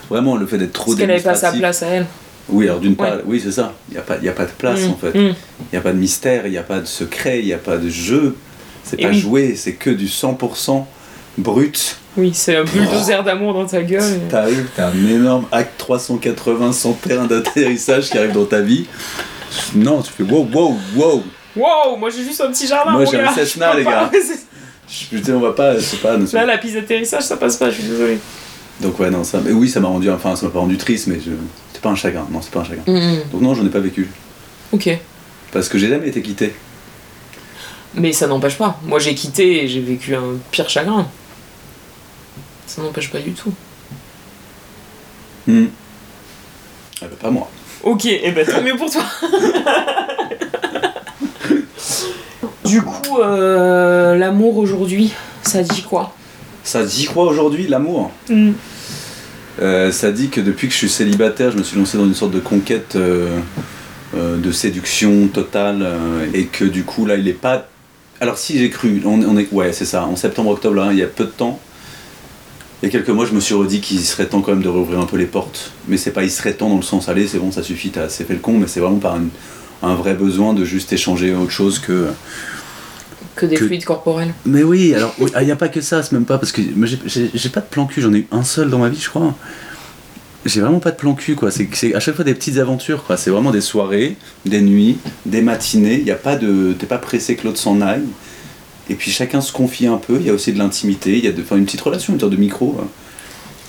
[0.09, 2.05] vraiment le fait d'être trop Parce qu'elle avait pas sa place à elle.
[2.49, 3.21] Oui, alors d'une part, Ouais.
[3.25, 3.73] oui, c'est ça.
[3.89, 5.13] Il n'y a, pas- y a pas de place Mm, en fait.
[5.17, 5.27] mm.
[5.27, 5.33] Il
[5.73, 7.77] n'y a pas de mystère, il n'y a pas de secret, il n'y a pas
[7.77, 8.35] de jeu.
[8.83, 9.19] C'est pas oui.
[9.19, 10.85] joué, c'est que du 100%
[11.37, 11.97] brut.
[12.17, 14.03] Oui, c'est un bulldozer d'amour dans ta gueule.
[14.03, 18.85] et- T'arrives, t'as un énorme acte 380 sans terrain d'atterrissage qui arrive dans ta vie.
[19.75, 21.23] Non, tu fais wow, wow, wow.
[21.55, 22.91] Wow, moi j'ai juste un petit jardin.
[22.91, 24.09] Moi, j'ai un Cessna, les gars.
[24.91, 26.17] Je putain, on va pas, c'est pas.
[26.17, 28.19] Là, la piste d'atterrissage, ça passe pas, je suis désolée.
[28.81, 29.39] Donc ouais, non, ça.
[29.43, 31.31] Mais oui, ça m'a rendu, enfin, ça m'a pas rendu triste, mais je...
[31.71, 32.27] c'est pas un chagrin.
[32.29, 32.83] Non, c'est pas un chagrin.
[33.31, 34.09] Donc non, j'en ai pas vécu.
[34.71, 34.89] Ok.
[35.51, 36.53] Parce que j'ai jamais été quitté.
[37.93, 38.79] Mais ça n'empêche pas.
[38.83, 41.07] Moi j'ai quitté et j'ai vécu un pire chagrin.
[42.65, 43.53] Ça n'empêche pas du tout.
[45.47, 45.65] Hmm.
[47.01, 47.49] Ah bah, pas moi.
[47.83, 49.03] Ok, et ben tant mieux pour toi.
[52.71, 55.11] du coup, euh, l'amour aujourd'hui,
[55.43, 56.15] ça dit quoi?
[56.63, 58.11] Ça dit quoi aujourd'hui, l'amour?
[59.61, 62.15] Euh, ça dit que depuis que je suis célibataire, je me suis lancé dans une
[62.15, 63.39] sorte de conquête euh,
[64.15, 67.67] euh, de séduction totale euh, et que du coup là il est pas.
[68.21, 71.03] Alors si j'ai cru, on, on est ouais c'est ça, en septembre-octobre là, il y
[71.03, 71.59] a peu de temps.
[72.81, 74.69] Il y a quelques mois, je me suis redit qu'il serait temps quand même de
[74.69, 75.73] rouvrir un peu les portes.
[75.89, 78.03] Mais c'est pas il serait temps dans le sens allez c'est bon ça suffit t'as
[78.03, 79.17] assez fait le con, mais c'est vraiment par
[79.83, 82.07] un vrai besoin de juste échanger autre chose que.
[83.35, 84.33] Que des Que- fluides corporels.
[84.45, 86.61] Mais oui, alors il n'y a pas que ça, c'est même pas parce que
[87.05, 89.33] j'ai- pas de plan cul, j'en ai eu un seul dans ma vie, je crois.
[90.45, 91.51] J'ai vraiment pas de plan cul, quoi.
[91.51, 93.15] C'est à chaque fois des petites aventures, quoi.
[93.15, 95.99] C'est vraiment des soirées, des nuits, des matinées.
[95.99, 98.03] Il y a pas de, t'es pas pressé que l'autre s'en aille.
[98.89, 100.17] Et puis chacun se confie un peu.
[100.19, 101.17] Il y a aussi de l'intimité.
[101.17, 102.75] Il y a de, enfin, une petite relation, une sorte de micro.
[102.81, 102.87] hein.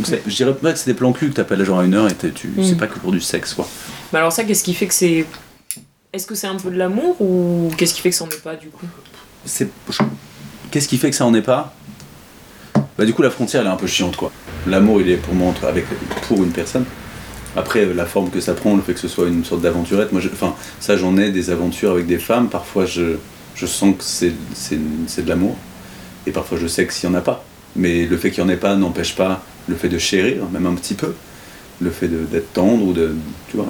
[0.00, 2.08] Donc je dirais pas que c'est des plans cul que t'appelles genre à une heure
[2.08, 2.64] et tu, Mm.
[2.64, 3.68] c'est pas que pour du sexe, quoi.
[4.12, 5.26] Mais alors ça, qu'est-ce qui fait que c'est...
[6.14, 8.56] Est-ce que c'est un peu de l'amour ou qu'est-ce qui fait que c'en est pas
[8.56, 8.86] du coup?
[10.70, 11.74] Qu'est-ce qui fait que ça en est pas?
[12.98, 14.30] Bah du coup la frontière elle est un peu chiante quoi.
[14.66, 15.86] L'amour il est pour moi entre avec
[16.28, 16.84] pour une personne.
[17.56, 20.22] Après la forme que ça prend le fait que ce soit une sorte d'aventurette moi
[20.32, 22.48] enfin ça j'en ai des aventures avec des femmes.
[22.48, 23.16] Parfois je,
[23.54, 25.56] je sens que c'est de l'amour.
[26.26, 27.44] Et parfois je sais que s'il y en a pas.
[27.74, 30.66] Mais le fait qu'il y en ait pas n'empêche pas le fait de chérir même
[30.66, 31.14] un petit peu.
[31.80, 32.94] Le fait d'être tendre ou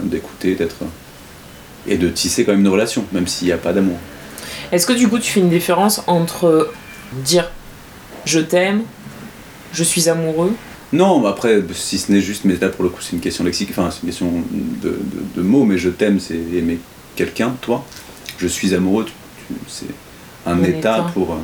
[0.03, 0.77] d'écouter d'être
[1.87, 3.97] et de tisser quand même une relation même s'il n'y a pas d'amour
[4.73, 6.71] Est-ce que du coup tu fais une différence entre
[7.25, 7.51] dire
[8.25, 8.83] je t'aime,
[9.73, 10.53] je suis amoureux
[10.93, 13.45] Non, mais après, si ce n'est juste, mais là pour le coup c'est une question
[13.45, 14.33] lexique, enfin c'est une question
[14.83, 14.97] de, de-
[15.37, 16.79] de mots, mais je t'aime, c'est aimer
[17.17, 17.85] quelqu'un, toi.
[18.39, 19.07] Je suis amoureux,
[19.69, 19.87] c'est
[20.47, 21.07] un état, état.
[21.15, 21.33] pour.
[21.33, 21.37] euh,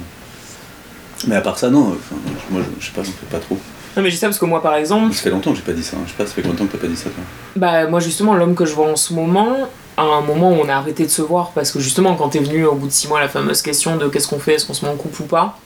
[1.26, 2.16] Mais à part ça, non, enfin,
[2.50, 3.58] moi je, je sais pas, j'en fais pas trop.
[3.96, 5.72] Non, mais je sais parce que moi, par exemple, Ça fait longtemps que j'ai pas
[5.72, 6.00] dit ça, hein.
[6.06, 7.24] je sais pas, ça fait combien de temps que t'as pas dit ça toi?
[7.56, 9.68] Bah, moi, justement, l'homme que je vois en ce moment,
[9.98, 12.38] à un moment où on a arrêté de se voir, parce que justement, quand t'es
[12.38, 14.74] venu au bout de six mois, la fameuse question de qu'est-ce qu'on fait, est-ce qu'on
[14.74, 15.58] se met en couple ou pas,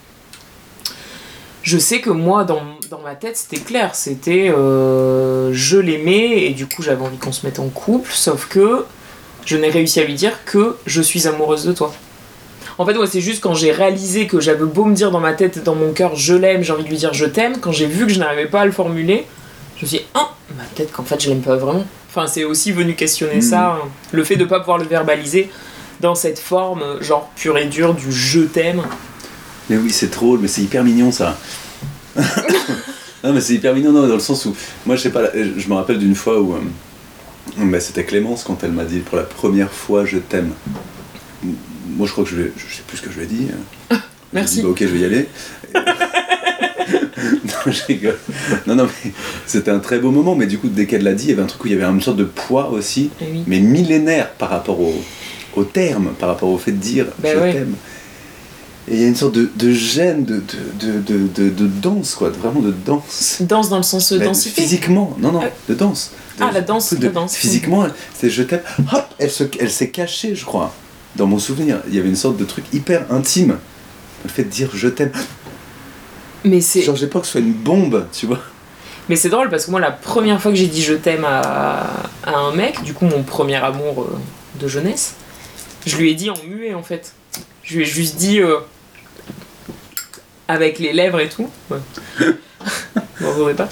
[1.63, 2.63] je sais que moi, dans,
[3.05, 3.95] ma tête, c'était clair.
[3.95, 4.51] C'était.
[4.51, 8.85] euh, je l'aimais et du coup, j'avais envie qu'on se mette en couple, sauf que
[9.45, 11.93] je n'ai réussi à lui dire que je suis amoureuse de toi.
[12.79, 15.35] En fait, ouais, c'est juste quand j'ai réalisé que j'avais beau me dire dans ma
[15.35, 17.71] tête et dans mon cœur je l'aime, j'ai envie de lui dire je t'aime, quand
[17.71, 19.27] j'ai vu que je n'arrivais pas à le formuler,
[19.77, 21.85] je me suis dit, ah, bah, peut-être qu'en fait je l'aime pas vraiment.
[22.15, 23.89] Enfin, c'est aussi venu questionner ça, hein.
[24.13, 25.49] le fait de pas pouvoir le verbaliser
[26.01, 28.83] dans cette forme, genre pure et dure du je t'aime.
[29.71, 31.39] Mais oui, c'est drôle, mais c'est hyper mignon ça.
[33.25, 34.55] non, mais c'est hyper mignon non, dans le sens où,
[34.85, 36.59] moi je sais pas, je me rappelle d'une fois où euh,
[37.57, 40.51] bah, c'était Clémence quand elle m'a dit pour la première fois je t'aime.
[41.43, 43.49] Moi je crois que je, vais, je sais plus ce que je lui ai dit.
[44.35, 44.57] Merci.
[44.57, 45.29] dit, bah, ok, je vais y aller.
[47.45, 48.19] non, je rigole.
[48.67, 49.13] Non, non, mais
[49.47, 51.43] c'était un très beau moment, mais du coup, dès qu'elle l'a dit, il y avait
[51.43, 53.43] un truc où il y avait une sorte de poids aussi, Eh oui.
[53.47, 54.95] mais millénaire par rapport au,
[55.57, 57.75] au terme, par rapport au fait de dire Ben je t'aime.
[58.89, 60.43] Et il y a une sorte de, de gêne, de,
[60.81, 63.37] de, de, de, de- de danse, quoi, vraiment de danse.
[63.41, 64.61] Danse dans le sens de densité.
[64.61, 65.51] Physiquement, non, non, Ah.
[65.69, 66.11] de danse.
[66.37, 67.37] De- Ah, la danse, truc la de- danse.
[67.37, 67.87] Physiquement,
[68.19, 68.63] c'est je t'aime.
[68.93, 70.75] Hop, elle se- elle s'est cachée, je crois.
[71.15, 73.57] Dans mon souvenir, il y avait une sorte de truc hyper intime.
[74.25, 75.13] Le fait de dire je t'aime.
[76.45, 78.41] Mais c'est Genre, j'ai peur que ce soit une bombe, tu vois.
[79.09, 81.87] mais c'est drôle parce que moi, la première fois que j'ai dit je t'aime à,
[82.25, 84.19] à un mec, du coup, mon premier amour euh,
[84.61, 85.15] de jeunesse,
[85.87, 87.13] je lui ai dit en muet en fait.
[87.63, 88.59] Je lui ai juste dit euh,
[90.49, 91.49] avec les lèvres et tout.
[91.71, 91.79] Ouais.
[93.21, 93.69] Vous pas?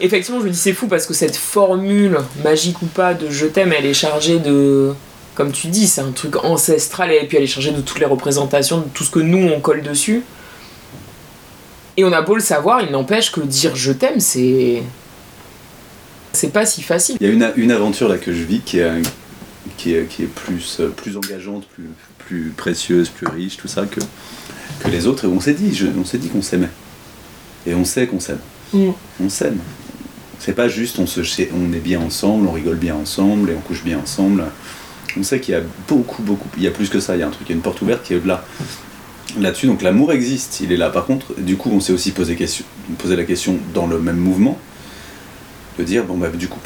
[0.00, 3.46] Effectivement, je me dis c'est fou parce que cette formule, magique ou pas, de je
[3.46, 4.92] t'aime, elle est chargée de.
[5.34, 8.06] Comme tu dis, c'est un truc ancestral et puis elle est chargée de toutes les
[8.06, 10.22] représentations, de tout ce que nous on colle dessus.
[11.96, 14.82] Et on a beau le savoir, il n'empêche que dire je t'aime, c'est.
[16.32, 17.16] C'est pas si facile.
[17.20, 18.90] Il y a une, une aventure là que je vis qui est,
[19.76, 21.88] qui est, qui est plus, euh, plus engageante, plus,
[22.18, 24.00] plus précieuse, plus riche, tout ça que,
[24.80, 25.26] que les autres.
[25.26, 26.70] Et on s'est dit, je- on s'est dit qu'on s'aimait.
[27.66, 28.40] Et on sait qu'on s'aime.
[29.22, 29.58] On s'aime.
[30.40, 31.20] C'est pas juste on, se,
[31.54, 34.44] on est bien ensemble, on rigole bien ensemble et on couche bien ensemble.
[35.16, 37.22] On sait qu'il y a beaucoup, beaucoup, il y a plus que ça, il y
[37.22, 38.44] a un truc, il y a une porte ouverte qui est au-delà.
[39.38, 40.90] Là-dessus, donc l'amour existe, il est là.
[40.90, 42.64] Par contre, du coup, on s'est aussi posé, question,
[42.98, 44.58] posé la question dans le même mouvement
[45.78, 46.60] de dire, bon, bah, du coup,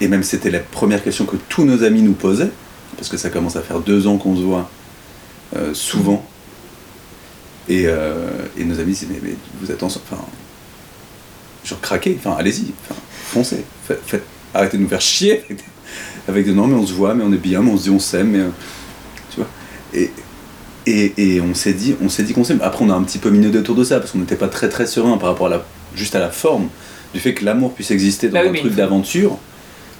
[0.00, 2.50] et même c'était la première question que tous nos amis nous posaient,
[2.96, 4.68] parce que ça commence à faire deux ans qu'on se voit
[5.56, 6.26] euh, souvent.
[7.68, 10.22] Et, euh, et nos amis disaient, mais, mais vous êtes ensemble, enfin,
[11.64, 13.64] genre craquez, enfin, allez-y, enfin, foncez,
[14.54, 15.44] arrêtez de nous faire chier
[16.28, 17.84] avec des, des non, mais on se voit, mais on est bien, mais on se
[17.84, 18.50] dit on s'aime, mais euh,
[19.30, 19.48] tu vois.
[19.94, 20.10] Et,
[20.86, 22.60] et, et on s'est dit, on s'est dit qu'on s'aime.
[22.62, 24.68] Après, on a un petit peu minaudé autour de ça parce qu'on n'était pas très
[24.68, 25.64] très serein par rapport à la,
[25.94, 26.68] juste à la forme
[27.14, 29.38] du fait que l'amour puisse exister dans Bah oui, un truc faut- d'aventure.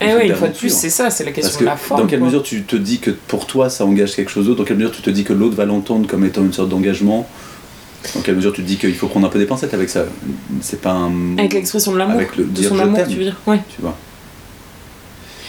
[0.03, 1.77] Eh oui, une fois de plus, c'est ça, c'est la Parce question que de la
[1.77, 2.01] forme.
[2.01, 2.29] dans quelle quoi.
[2.29, 4.93] mesure tu te dis que pour toi ça engage quelque chose d'autre Dans quelle mesure
[4.93, 7.29] tu te dis que l'autre va l'entendre comme étant une sorte d'engagement
[8.15, 10.07] Dans quelle mesure tu te dis qu'il faut prendre un peu des pincettes avec ça
[10.63, 11.37] C'est pas un.
[11.37, 13.61] Avec l'expression de l'amour, Avec le de dire son je amour, tu veux dire Ouais.
[13.75, 13.95] Tu vois.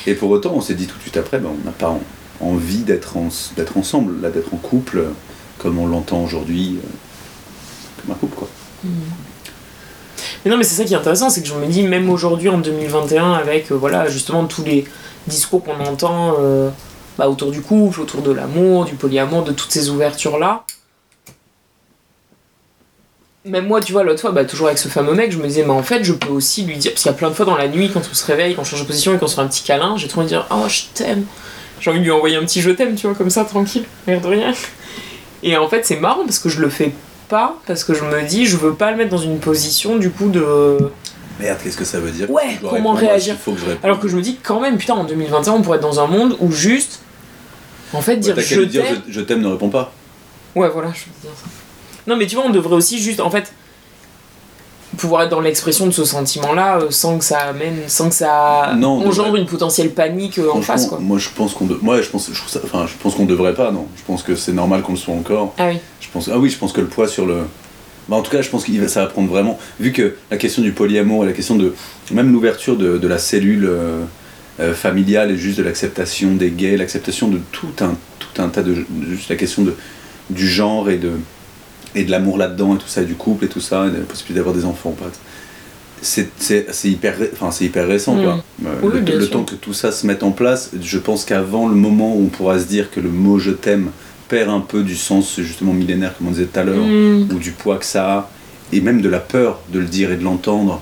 [0.08, 1.98] Et pour autant, on s'est dit tout de suite après, ben, on n'a pas
[2.42, 3.30] envie d'être en-
[3.76, 5.04] ensemble, d'être en couple,
[5.60, 6.88] comme on l'entend aujourd'hui, euh,
[8.02, 8.48] comme un couple, quoi.
[10.44, 12.50] Mais non, mais c'est ça qui est intéressant, c'est que je me dis, même aujourd'hui,
[12.50, 14.86] en 2021, avec euh, voilà, justement tous les
[15.28, 16.70] discours qu'on entend euh,
[17.18, 20.64] bah, autour du couple, autour de l'amour, du polyamour, de toutes ces ouvertures-là.
[23.44, 25.64] Même moi, tu vois, l'autre fois, bah, toujours avec ce fameux mec, je me disais,
[25.64, 26.92] mais en fait, je peux aussi lui dire.
[26.92, 28.62] Parce qu'il y a plein de fois dans la nuit, quand on se réveille, quand
[28.62, 30.36] on change de position et qu'on se fait un petit câlin, j'ai trop envie de
[30.36, 31.26] dire, oh, je t'aime.
[31.82, 34.22] J'ai envie de lui envoyer un petit je t'aime, tu vois, comme ça, tranquille, l'air
[34.22, 34.54] de rien.
[35.44, 36.94] Et en fait, c'est marrant parce que je le fais
[37.28, 40.12] pas, parce que je me dis, je veux pas le mettre dans une position, du
[40.12, 40.78] coup, de.
[41.40, 43.84] Merde, qu'est-ce que ça veut dire Ouais, comment réagir qu'il faut que je réponde.
[43.84, 46.08] Alors que je me dis quand même, putain, en 2021, on pourrait être dans un
[46.08, 47.00] monde où juste.
[47.94, 49.02] En fait, Ouais, dire je dire t'aime.
[49.08, 49.92] je, je t'aime ne répond pas.
[50.56, 51.50] Ouais, voilà, je veux dire ça.
[52.08, 53.52] Non, mais tu vois, on devrait aussi juste, en fait,
[55.02, 58.74] pouvoir être dans l'expression de ce sentiment-là euh, sans que ça amène, sans que ça
[58.78, 61.00] Non, engendre une potentielle panique euh, en face, quoi.
[61.00, 61.78] Moi, je pense qu'on de...
[61.82, 62.62] moi, je pense, je ça...
[62.64, 63.88] enfin, je pense qu'on devrait pas, non.
[63.98, 65.56] Je pense que c'est normal qu'on le soit encore.
[65.58, 65.80] Ah oui.
[66.00, 67.40] Je pense, ah oui, je pense que le poids sur le.
[68.08, 69.58] Bah, en tout cas, je pense que ça va prendre vraiment.
[69.80, 71.74] Vu que la question du polyamour et la question de.
[72.12, 77.28] Même l'ouverture de, de la cellule euh, familiale et juste de l'acceptation des gays, l'acceptation
[77.28, 78.86] de tout un, tout un tas de.
[79.10, 79.76] Juste la question de,
[80.30, 81.12] du genre et de,
[81.96, 84.00] et de l'amour là-dedans et tout ça, et du couple et tout ça, et la
[84.06, 85.06] possibilité d'avoir des enfants, pas.
[86.02, 86.30] C'est
[86.86, 88.24] hyper, enfin, hyper récent, Mm.
[88.24, 88.44] quoi.
[88.66, 91.76] Euh, Oui, le temps que tout ça se mette en place, je pense qu'avant le
[91.76, 93.92] moment où on pourra se dire que le mot je t'aime
[94.28, 97.30] perd un peu du sens justement millénaire, comme on disait tout à l'heure, Mm.
[97.34, 98.30] ou du poids que ça a,
[98.74, 100.82] et même de la peur de le dire et de l'entendre,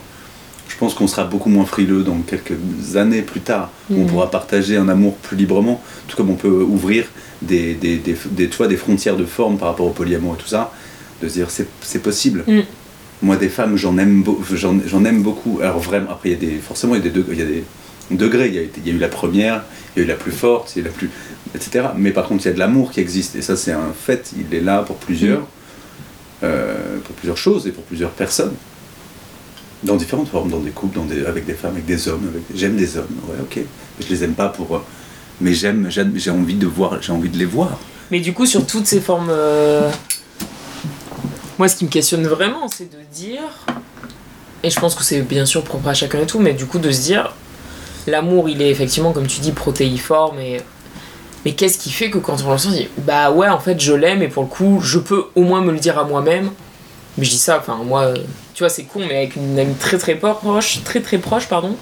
[0.69, 3.71] je pense qu'on sera beaucoup moins frileux dans quelques années plus tard.
[3.89, 4.07] où On Mm.
[4.07, 7.05] pourra partager un amour plus librement, tout comme on peut ouvrir
[7.41, 10.41] des, des, des, des- tu vois, des frontières de forme par rapport au polyamour et
[10.41, 10.71] tout ça,
[11.21, 12.43] de se dire c'est c'est possible.
[12.47, 12.59] Mm.
[13.21, 15.59] Moi, des femmes, j'en aime, j'en j'en aime beaucoup.
[15.61, 17.41] Alors vraiment, après, il y a des, forcément, il y a des, degrés- il y
[17.41, 17.63] a des
[18.11, 18.47] degrés.
[18.47, 19.63] Il y, a, il y a eu la première,
[19.95, 21.09] il y a eu la plus forte, il y a eu la plus,
[21.53, 21.87] etc.
[21.97, 24.31] Mais par contre, il y a de l'amour qui existe, et ça, c'est un fait.
[24.37, 25.41] Il est là pour plusieurs,
[26.43, 28.53] euh, pour plusieurs choses et pour plusieurs personnes,
[29.83, 32.25] dans différentes formes, dans des couples, dans des, avec des femmes, avec des hommes.
[32.29, 33.57] avec- J'aime des hommes, ouais, ok.
[33.57, 34.81] Mais je les aime pas pour,
[35.41, 37.77] mais j'aime, j'aime- j'ai envie de voir, j'ai envie de les voir.
[38.11, 39.27] Mais du coup, sur toutes ces formes.
[39.29, 39.89] euh,
[41.59, 43.41] Moi, ce qui me questionne vraiment, c'est de dire.
[44.63, 46.79] Et je pense que c'est bien sûr propre à chacun et tout, mais du coup,
[46.79, 47.33] de se dire.
[48.07, 50.61] L'amour, il est effectivement, comme tu dis, protéiforme et.
[51.43, 53.77] Mais qu'est-ce qui fait que quand on le sent, on dit Bah ouais, en fait,
[53.79, 56.49] je l'aime et pour le coup, je peux au moins me le dire à moi-même.
[57.17, 58.13] Mais je dis ça, enfin, moi,
[58.53, 61.75] tu vois, c'est con, mais avec une amie très très proche, très très proche, pardon.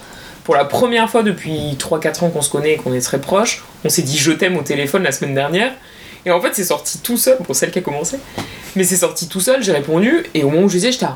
[0.44, 3.64] Pour la première fois depuis 3-4 ans qu'on se connaît et qu'on est très proche,
[3.86, 5.72] on s'est dit je t'aime au téléphone la semaine dernière.
[6.26, 8.18] Et en fait, c'est sorti tout seul, pour celle qui a commencé.
[8.78, 11.08] Mais c'est sorti tout seul, j'ai répondu, et au moment où je disais, j'étais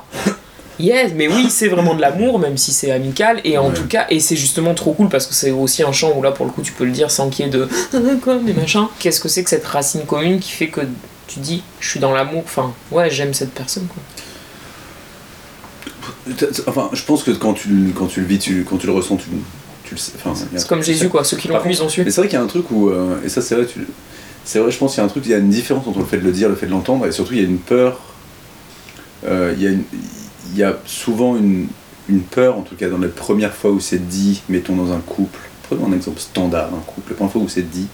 [0.80, 3.74] Yes, mais oui, c'est vraiment de l'amour, même si c'est amical, et en Ouais.
[3.76, 6.32] tout cas, et c'est justement trop cool parce que c'est aussi un chant où là,
[6.32, 7.68] pour le coup, tu peux le dire sans qu'il y ait de
[8.24, 8.88] quoi, des machins.
[8.98, 10.82] Qu'est-ce que c'est que cette racine commune qui fait que
[11.28, 14.02] tu dis, je suis dans l'amour, enfin, ouais, j'aime cette personne, quoi.
[16.68, 18.94] Enfin, je pense que quand tu, le- quand tu le vis, tu, quand tu le
[18.94, 19.26] ressens, tu,
[19.84, 20.14] tu le sais.
[20.24, 22.04] Enfin, C'est comme Jésus, quoi, ceux qui l'ont vu, ils ont su.
[22.04, 23.86] Mais c'est vrai qu'il y a un truc où, euh, et ça c'est vrai, tu-
[24.44, 26.00] c'est vrai, je pense qu'il y a un truc, il y a une différence entre
[26.00, 27.58] le fait de le dire, le fait de l'entendre, et surtout il y a une
[27.60, 28.00] peur.
[29.28, 29.84] euh, il, y a une-
[30.52, 31.68] il y a souvent une,
[32.10, 35.00] une peur, en tout cas dans les premières fois où c'est dit, mettons dans un
[35.00, 37.88] couple, prenons un exemple standard, un couple, la première fois où c'est dit,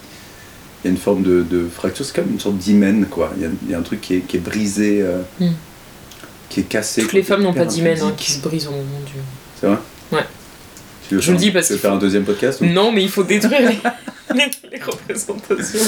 [0.83, 3.31] il y a une forme de, de fracture, c'est comme une sorte d'hymen, quoi.
[3.35, 5.47] Il y, a, il y a un truc qui est, qui est brisé, euh, Mm.
[6.49, 7.01] qui est cassé.
[7.01, 9.13] Toutes quoi, les femmes n'ont pas d'hymen hein, qui se brisent au moment du.
[9.59, 9.77] C'est vrai?
[10.13, 10.25] Ouais.
[11.09, 12.61] Tu veux Je faire le un- dis parce Tu veux qu'il faire un deuxième podcast
[12.61, 13.77] ou- Non, mais il faut détruire les,
[14.35, 15.79] les- les représentations.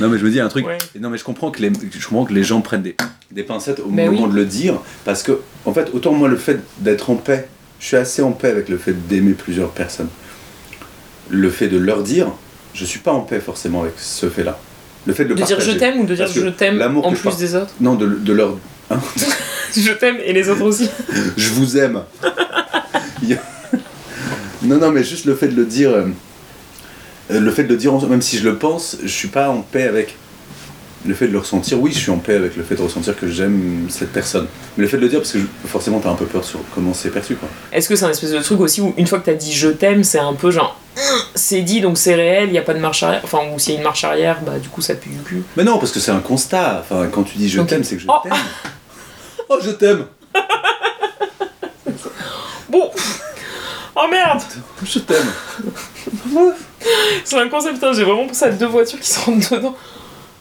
[0.00, 0.66] Non mais je me dis un truc.
[0.66, 0.78] Ouais.
[1.00, 2.96] Non mais je comprends que les, je comprends que les gens prennent des,
[3.30, 4.30] des pincettes au Mais moment oui.
[4.30, 7.46] de le dire parce que en fait autant moi le fait d'être en paix,
[7.80, 10.08] je suis assez en paix avec le fait d'aimer plusieurs personnes.
[11.30, 12.28] Le fait de leur dire,
[12.74, 14.58] je suis pas en paix forcément avec ce fait-là.
[15.06, 17.10] Le fait de le De dire je t'aime ou de dire Parce je t'aime en
[17.10, 18.56] plus par- des autres Non de, de leur.
[18.90, 18.98] hein,
[19.76, 20.88] Je t'aime et les autres aussi.
[21.36, 22.02] je vous aime.
[24.62, 26.06] Non non mais juste le fait de le dire, euh,
[27.40, 29.84] le fait de le dire, même si je le pense, je suis pas en paix
[29.84, 30.16] avec.
[31.04, 33.16] Le fait de le ressentir, oui, je suis en paix avec le fait de ressentir
[33.18, 34.46] que j'aime cette personne.
[34.76, 36.60] Mais le fait de le dire, parce que je- forcément, t'as un peu peur sur
[36.76, 37.48] comment c'est perçu, quoi.
[37.72, 39.66] Est-ce que c'est un espèce de truc aussi où une fois que t'as dit je
[39.66, 40.78] t'aime, c'est un peu genre
[41.34, 43.20] c'est dit donc c'est réel, il y a pas de marche arrière.
[43.24, 45.42] Enfin, ou s'il y a une marche arrière, bah du coup ça pue du cul.
[45.56, 46.84] Mais non, parce que c'est un constat.
[46.88, 48.12] Enfin, quand tu dis je t'aime, c'est que je Oh.
[48.22, 48.32] t'aime.
[49.48, 50.04] Oh, je t'aime
[52.68, 52.90] Bon
[53.96, 54.40] Oh merde
[54.84, 55.26] Je t'aime
[57.24, 59.74] C'est un concept, putain, j'ai vraiment pensé à deux voitures qui se rentrent dedans.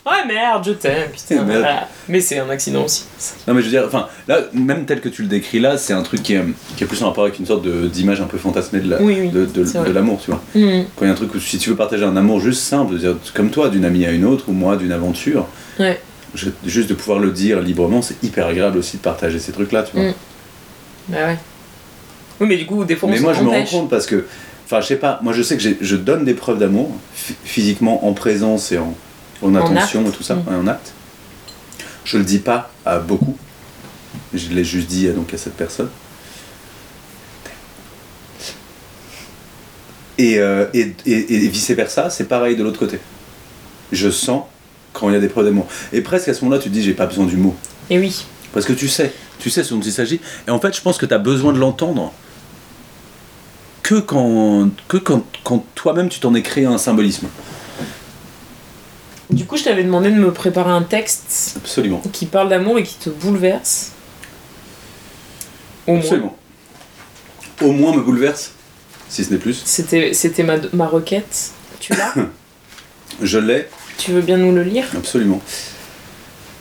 [0.03, 1.43] Ah merde, je t'aime, putain.
[1.43, 1.59] Merde.
[1.59, 1.87] voilà.
[2.09, 3.03] Mais c'est un accident aussi.
[3.47, 5.93] Non, mais je veux dire, enfin, là, même tel que tu le décris là, c'est
[5.93, 6.43] un truc qui est,
[6.75, 8.99] qui est plus en rapport avec une sorte de- d'image un peu fantasmée de la-
[9.01, 10.41] Oui, oui, de, de- l'amour, tu vois.
[10.55, 10.85] Hmm.
[10.95, 12.95] Quand il y a un truc où si tu veux partager un amour juste simple,
[12.95, 15.47] dire, comme toi, d'une amie à une autre, ou moi d'une aventure,
[15.79, 16.01] Ouais.
[16.33, 19.83] je- juste de pouvoir le dire librement, c'est hyper agréable aussi de partager ces trucs-là,
[19.83, 20.05] tu vois.
[20.09, 20.13] Mm.
[21.09, 21.37] Bah ouais.
[22.39, 24.25] Oui, mais du coup, des fois, on Mais moi, je me rends compte parce que,
[24.71, 28.05] enfin, je sais pas, moi je sais que je donne des preuves d'amour, phy- physiquement,
[28.07, 28.95] en présence et en,
[29.41, 30.43] en attention et tout ça, Mm.
[30.51, 30.93] et en acte.
[32.05, 33.35] Je le dis pas à beaucoup,
[34.33, 35.89] je l'ai juste dit à, donc, à cette personne.
[40.17, 42.99] Et, euh, et, et, et vice versa, c'est pareil de l'autre côté.
[43.91, 44.43] Je sens
[44.93, 45.67] quand il y a des preuves d'amour.
[45.93, 47.55] Et presque à ce moment-là, tu te dis, j'ai pas besoin du mot.
[47.89, 48.25] Et oui.
[48.53, 50.19] Parce que tu sais, tu sais ce dont il s'agit.
[50.47, 52.13] Et en fait, je pense que tu as besoin de l'entendre
[53.83, 57.27] que quand, que quand, quand toi-même tu t'en es créé un symbolisme.
[59.29, 62.01] Du coup, je t'avais demandé de me préparer un texte Absolument.
[62.11, 63.91] qui parle d'amour et qui te bouleverse.
[65.87, 66.01] Au moins.
[66.01, 66.37] Absolument.
[67.61, 68.51] Au moins me bouleverse,
[69.07, 69.61] si ce n'est plus.
[69.63, 71.51] C'était, c'était ma, ma requête.
[71.79, 72.13] Tu l'as
[73.21, 73.67] Je l'ai,
[73.97, 74.85] Tu veux bien nous le lire?
[74.95, 75.41] Absolument.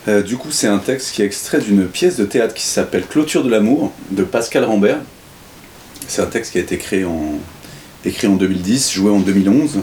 [0.08, 3.04] Euh, du coup, c'est un texte qui est extrait d'une pièce de théâtre qui s'appelle
[3.06, 4.98] Clôture de l'amour de Pascal Rambert.
[6.10, 7.38] C'est un texte qui a été créé en,
[8.04, 9.78] écrit en 2010, joué en 2011,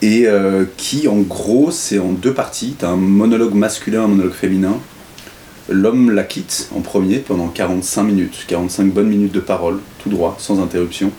[0.00, 2.74] et euh, qui, en gros, c'est en deux parties.
[2.78, 4.78] Tu as un monologue masculin, un monologue féminin.
[5.68, 10.36] L'homme la quitte en premier pendant 45 minutes, 45 bonnes minutes de parole, tout droit,
[10.38, 11.12] sans interruption.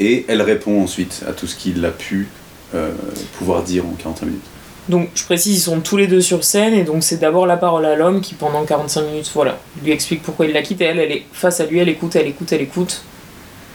[0.00, 2.28] Et elle répond ensuite à tout ce qu'il a pu
[2.74, 2.90] euh,
[3.38, 4.44] pouvoir dire en 45 minutes.
[4.90, 7.56] Donc je précise, ils sont tous les deux sur scène et donc c'est d'abord la
[7.56, 10.84] parole à l'homme qui pendant 45 minutes, voilà, lui explique pourquoi il l'a quitté.
[10.84, 13.02] Elle, elle est face à lui, elle écoute, elle écoute, elle écoute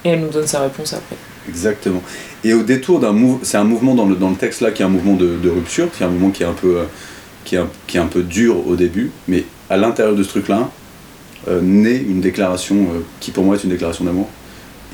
[0.06, 1.16] et elle nous donne sa réponse après.
[1.47, 2.02] Exactement.
[2.43, 4.82] Et au détour d'un mouvement, c'est un mouvement dans le, dans le texte là qui
[4.82, 6.84] est un mouvement de, de rupture, qui est un mouvement qui est un peu, euh,
[7.45, 10.30] qui est un, qui est un peu dur au début, mais à l'intérieur de ce
[10.30, 10.70] truc-là,
[11.47, 14.28] euh, naît une déclaration euh, qui pour moi est une déclaration d'amour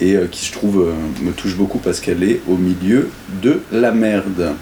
[0.02, 0.88] et euh, qui je trouve
[1.22, 3.10] me touche beaucoup parce qu'elle est au milieu
[3.42, 4.54] de la merde.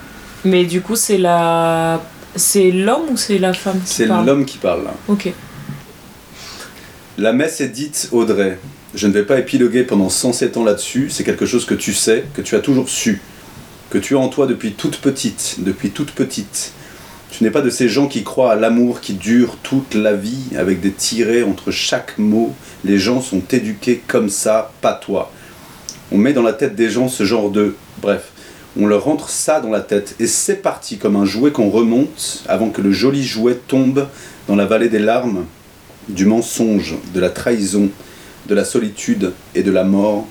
[0.46, 2.02] Mais du coup, c'est la.
[2.36, 4.26] C'est l'homme ou c'est la femme qui C'est parle?
[4.26, 4.94] l'homme qui parle là.
[5.08, 5.32] Ok.
[7.18, 8.58] La messe est dite, Audrey.
[8.96, 12.26] Je ne vais pas épiloguer pendant 107 ans là-dessus, c'est quelque chose que tu sais,
[12.36, 13.22] que tu as toujours su,
[13.89, 16.74] que tu as en toi depuis toute petite, depuis toute petite.
[17.32, 20.56] Tu n'es pas de ces gens qui croient à l'amour qui dure toute la vie,
[20.56, 22.54] avec des tirets entre chaque mot.
[22.86, 25.32] Les gens sont éduqués comme ça, pas toi.
[26.12, 27.76] On met dans la tête des gens ce genre de...
[28.00, 28.32] Bref,
[28.80, 32.44] on leur rentre ça dans la tête, et c'est parti comme un jouet qu'on remonte
[32.48, 34.08] avant que le joli jouet tombe
[34.48, 35.46] dans la vallée des larmes,
[36.10, 37.89] du mensonge, de la trahison,
[38.48, 40.28] de la solitude et de la mort,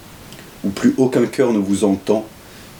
[0.64, 2.26] où plus aucun cœur ne vous entend,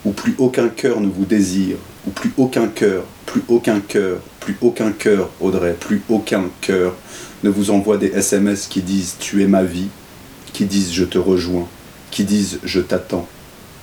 [0.05, 1.77] où plus aucun cœur ne vous désire,
[2.07, 6.95] où plus aucun cœur, plus aucun cœur, plus aucun cœur, Audrey, plus aucun cœur
[7.43, 9.89] ne vous envoie des SMS qui disent tu es ma vie,
[10.53, 11.69] qui disent je te rejoins,
[12.11, 13.29] qui disent je t'attends,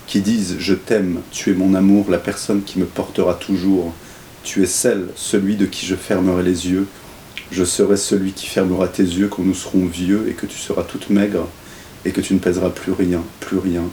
[0.08, 3.94] qui disent je t'aime, tu es mon amour, la personne qui me portera toujours,
[4.44, 6.88] tu es celle, celui de qui je fermerai les yeux,
[7.52, 10.84] je serai celui qui fermera tes yeux quand nous serons vieux et que tu seras
[10.84, 11.48] toute maigre
[12.06, 13.84] et que tu ne pèseras plus rien, plus rien,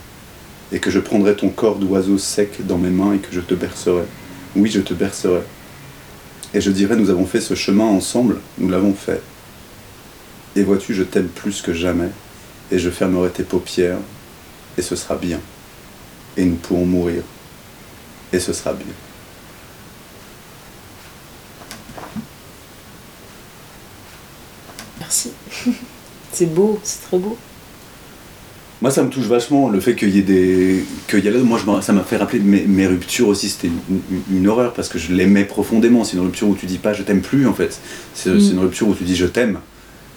[0.72, 3.54] et que je prendrai ton corps d'oiseau sec dans mes mains et que je te
[3.54, 4.04] bercerai.
[4.54, 5.40] Oui, je te bercerai.
[6.54, 9.20] Et je dirai, nous avons fait ce chemin ensemble, nous l'avons fait.
[10.54, 12.10] Et vois-tu, je t'aime plus que jamais,
[12.70, 13.98] et je fermerai tes paupières,
[14.78, 15.40] et ce sera bien.
[16.36, 17.22] Et nous pourrons mourir,
[18.32, 18.86] et ce sera bien.
[25.06, 25.30] Merci.
[26.32, 27.36] c'est beau, c'est très beau.
[28.82, 30.84] Moi, ça me touche vachement le fait qu'il y ait des.
[31.08, 33.48] Qu'il y a là, moi, je ça m'a fait rappeler mes, mes ruptures aussi.
[33.48, 36.04] C'était une, une- une horreur parce que je l'aimais profondément.
[36.04, 37.78] C'est une rupture où tu dis pas je t'aime plus en fait.
[38.14, 38.40] C'est Mm.
[38.40, 39.60] c'est une rupture où tu dis je t'aime.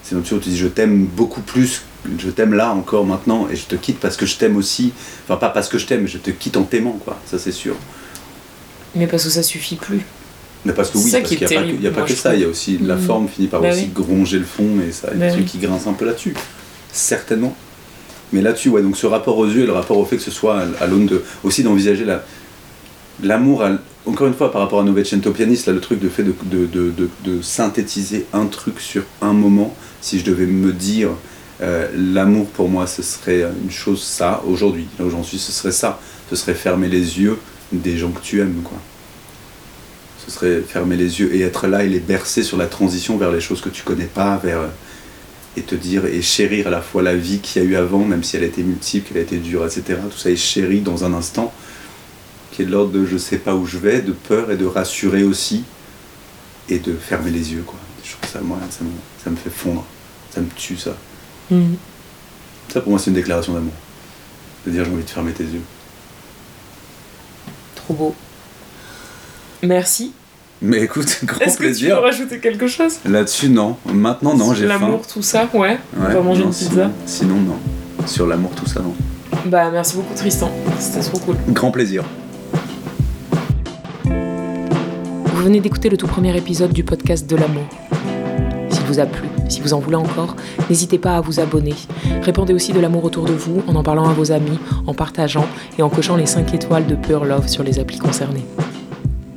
[0.04, 1.84] C'est une rupture où tu dis je t'aime beaucoup plus.
[2.18, 4.92] Je t'aime là encore maintenant et je te quitte parce que je t'aime aussi.
[5.24, 7.18] Enfin, pas parce que je t'aime, je te quitte en t'aimant quoi.
[7.26, 7.76] Ça, c'est sûr.
[8.96, 10.02] Mais parce que ça suffit plus.
[10.66, 12.36] Mais parce que oui, parce qu'il n'y a, pas que- a pas ça.
[12.36, 13.01] Il y a aussi la Mm.
[13.01, 14.03] forme finit par Bah aussi oui.
[14.03, 15.10] gronger le fond et ça.
[15.14, 15.60] Il y a Bah des trucs oui.
[15.60, 16.34] qui grincent un peu là-dessus.
[16.91, 17.55] Certainement.
[18.34, 20.32] Mais là-dessus, ouais, donc ce rapport aux yeux et le rapport au fait que ce
[20.32, 21.24] soit à, l'aune de.
[21.43, 22.24] aussi d'envisager la,
[23.24, 23.72] l'amour, à-
[24.05, 26.66] encore une fois par rapport à Novecento Pianiste, là, le truc de fait de, de,
[26.66, 31.10] de, de- de synthétiser un truc sur un moment, si je devais me dire
[31.62, 35.51] euh, l'amour pour moi ce serait une chose ça, aujourd'hui, là où j'en suis, ce
[35.51, 35.99] serait ça,
[36.30, 37.38] ce serait fermer les yeux
[37.74, 38.78] des gens que tu aimes, quoi.
[40.30, 43.32] Ce serait fermer les yeux et être là et les bercer sur la transition vers
[43.32, 44.69] les choses que tu connais pas, vers
[45.57, 48.05] et te dire et chérir à la fois la vie qu'il y a eu avant,
[48.05, 49.99] même si elle a été multiple, qu'elle a été dure, etc.
[50.09, 51.51] Tout ça est chéri dans un instant,
[52.51, 54.67] qui est de l'ordre de je sais pas où je vais, de peur et de
[54.67, 55.63] rassurer aussi,
[56.69, 57.80] et de fermer les yeux, quoi.
[58.03, 58.91] Je trouve ça, moi, ça me,
[59.23, 59.84] ça me fait fondre,
[60.30, 60.95] ça me tue, ça.
[61.49, 61.75] Mhm.
[62.71, 63.73] Ça, pour moi, c'est une déclaration d'amour.
[64.67, 65.63] De dire j'ai envie de fermer tes yeux.
[67.73, 68.15] Trop beau.
[69.64, 70.14] Merci.
[70.62, 71.95] Mais écoute, grand Est-ce que tu plaisir.
[71.95, 72.97] veux rajouter quelque chose?
[73.05, 73.78] Là-dessus, non.
[73.86, 74.80] Maintenant, non, j'ai faim.
[74.80, 75.78] L'amour, tout ça, ouais.
[75.97, 76.70] On va manger non, une pizza.
[76.70, 78.05] Sinon, sinon, non.
[78.07, 78.93] Sur l'amour, tout ça, non.
[79.45, 80.51] Bah, merci beaucoup, Tristan.
[80.80, 81.36] C'était trop cool.
[81.49, 82.03] Grand plaisir.
[84.05, 87.64] Vous venez d'écouter le tout premier épisode du podcast de l'amour.
[88.70, 90.36] S'il vous a plu, si vous en voulez encore,
[90.70, 91.76] n'hésitez pas à vous abonner.
[92.22, 95.47] Répandez aussi de l'amour autour de vous en en parlant à vos amis, en partageant
[95.78, 98.45] et en cochant les 5 étoiles de Pure Love sur les applis concernées.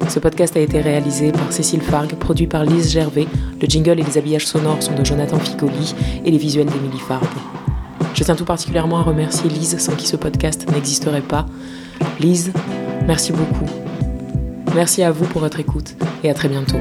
[0.08, 3.26] Ce podcast a été réalisé par Cécile Fargue, produit par Lise Gervais.
[3.60, 5.94] Le jingle et les habillages sonores sont de Jonathan Figoli
[6.24, 7.24] et les visuels d'Émilie Fargue.
[8.14, 11.46] Je tiens tout particulièrement à remercier Lise sans qui ce podcast n'existerait pas.
[12.20, 12.52] Lise,
[13.06, 13.66] merci beaucoup.
[14.74, 16.78] Merci à vous pour votre écoute et à très bientôt.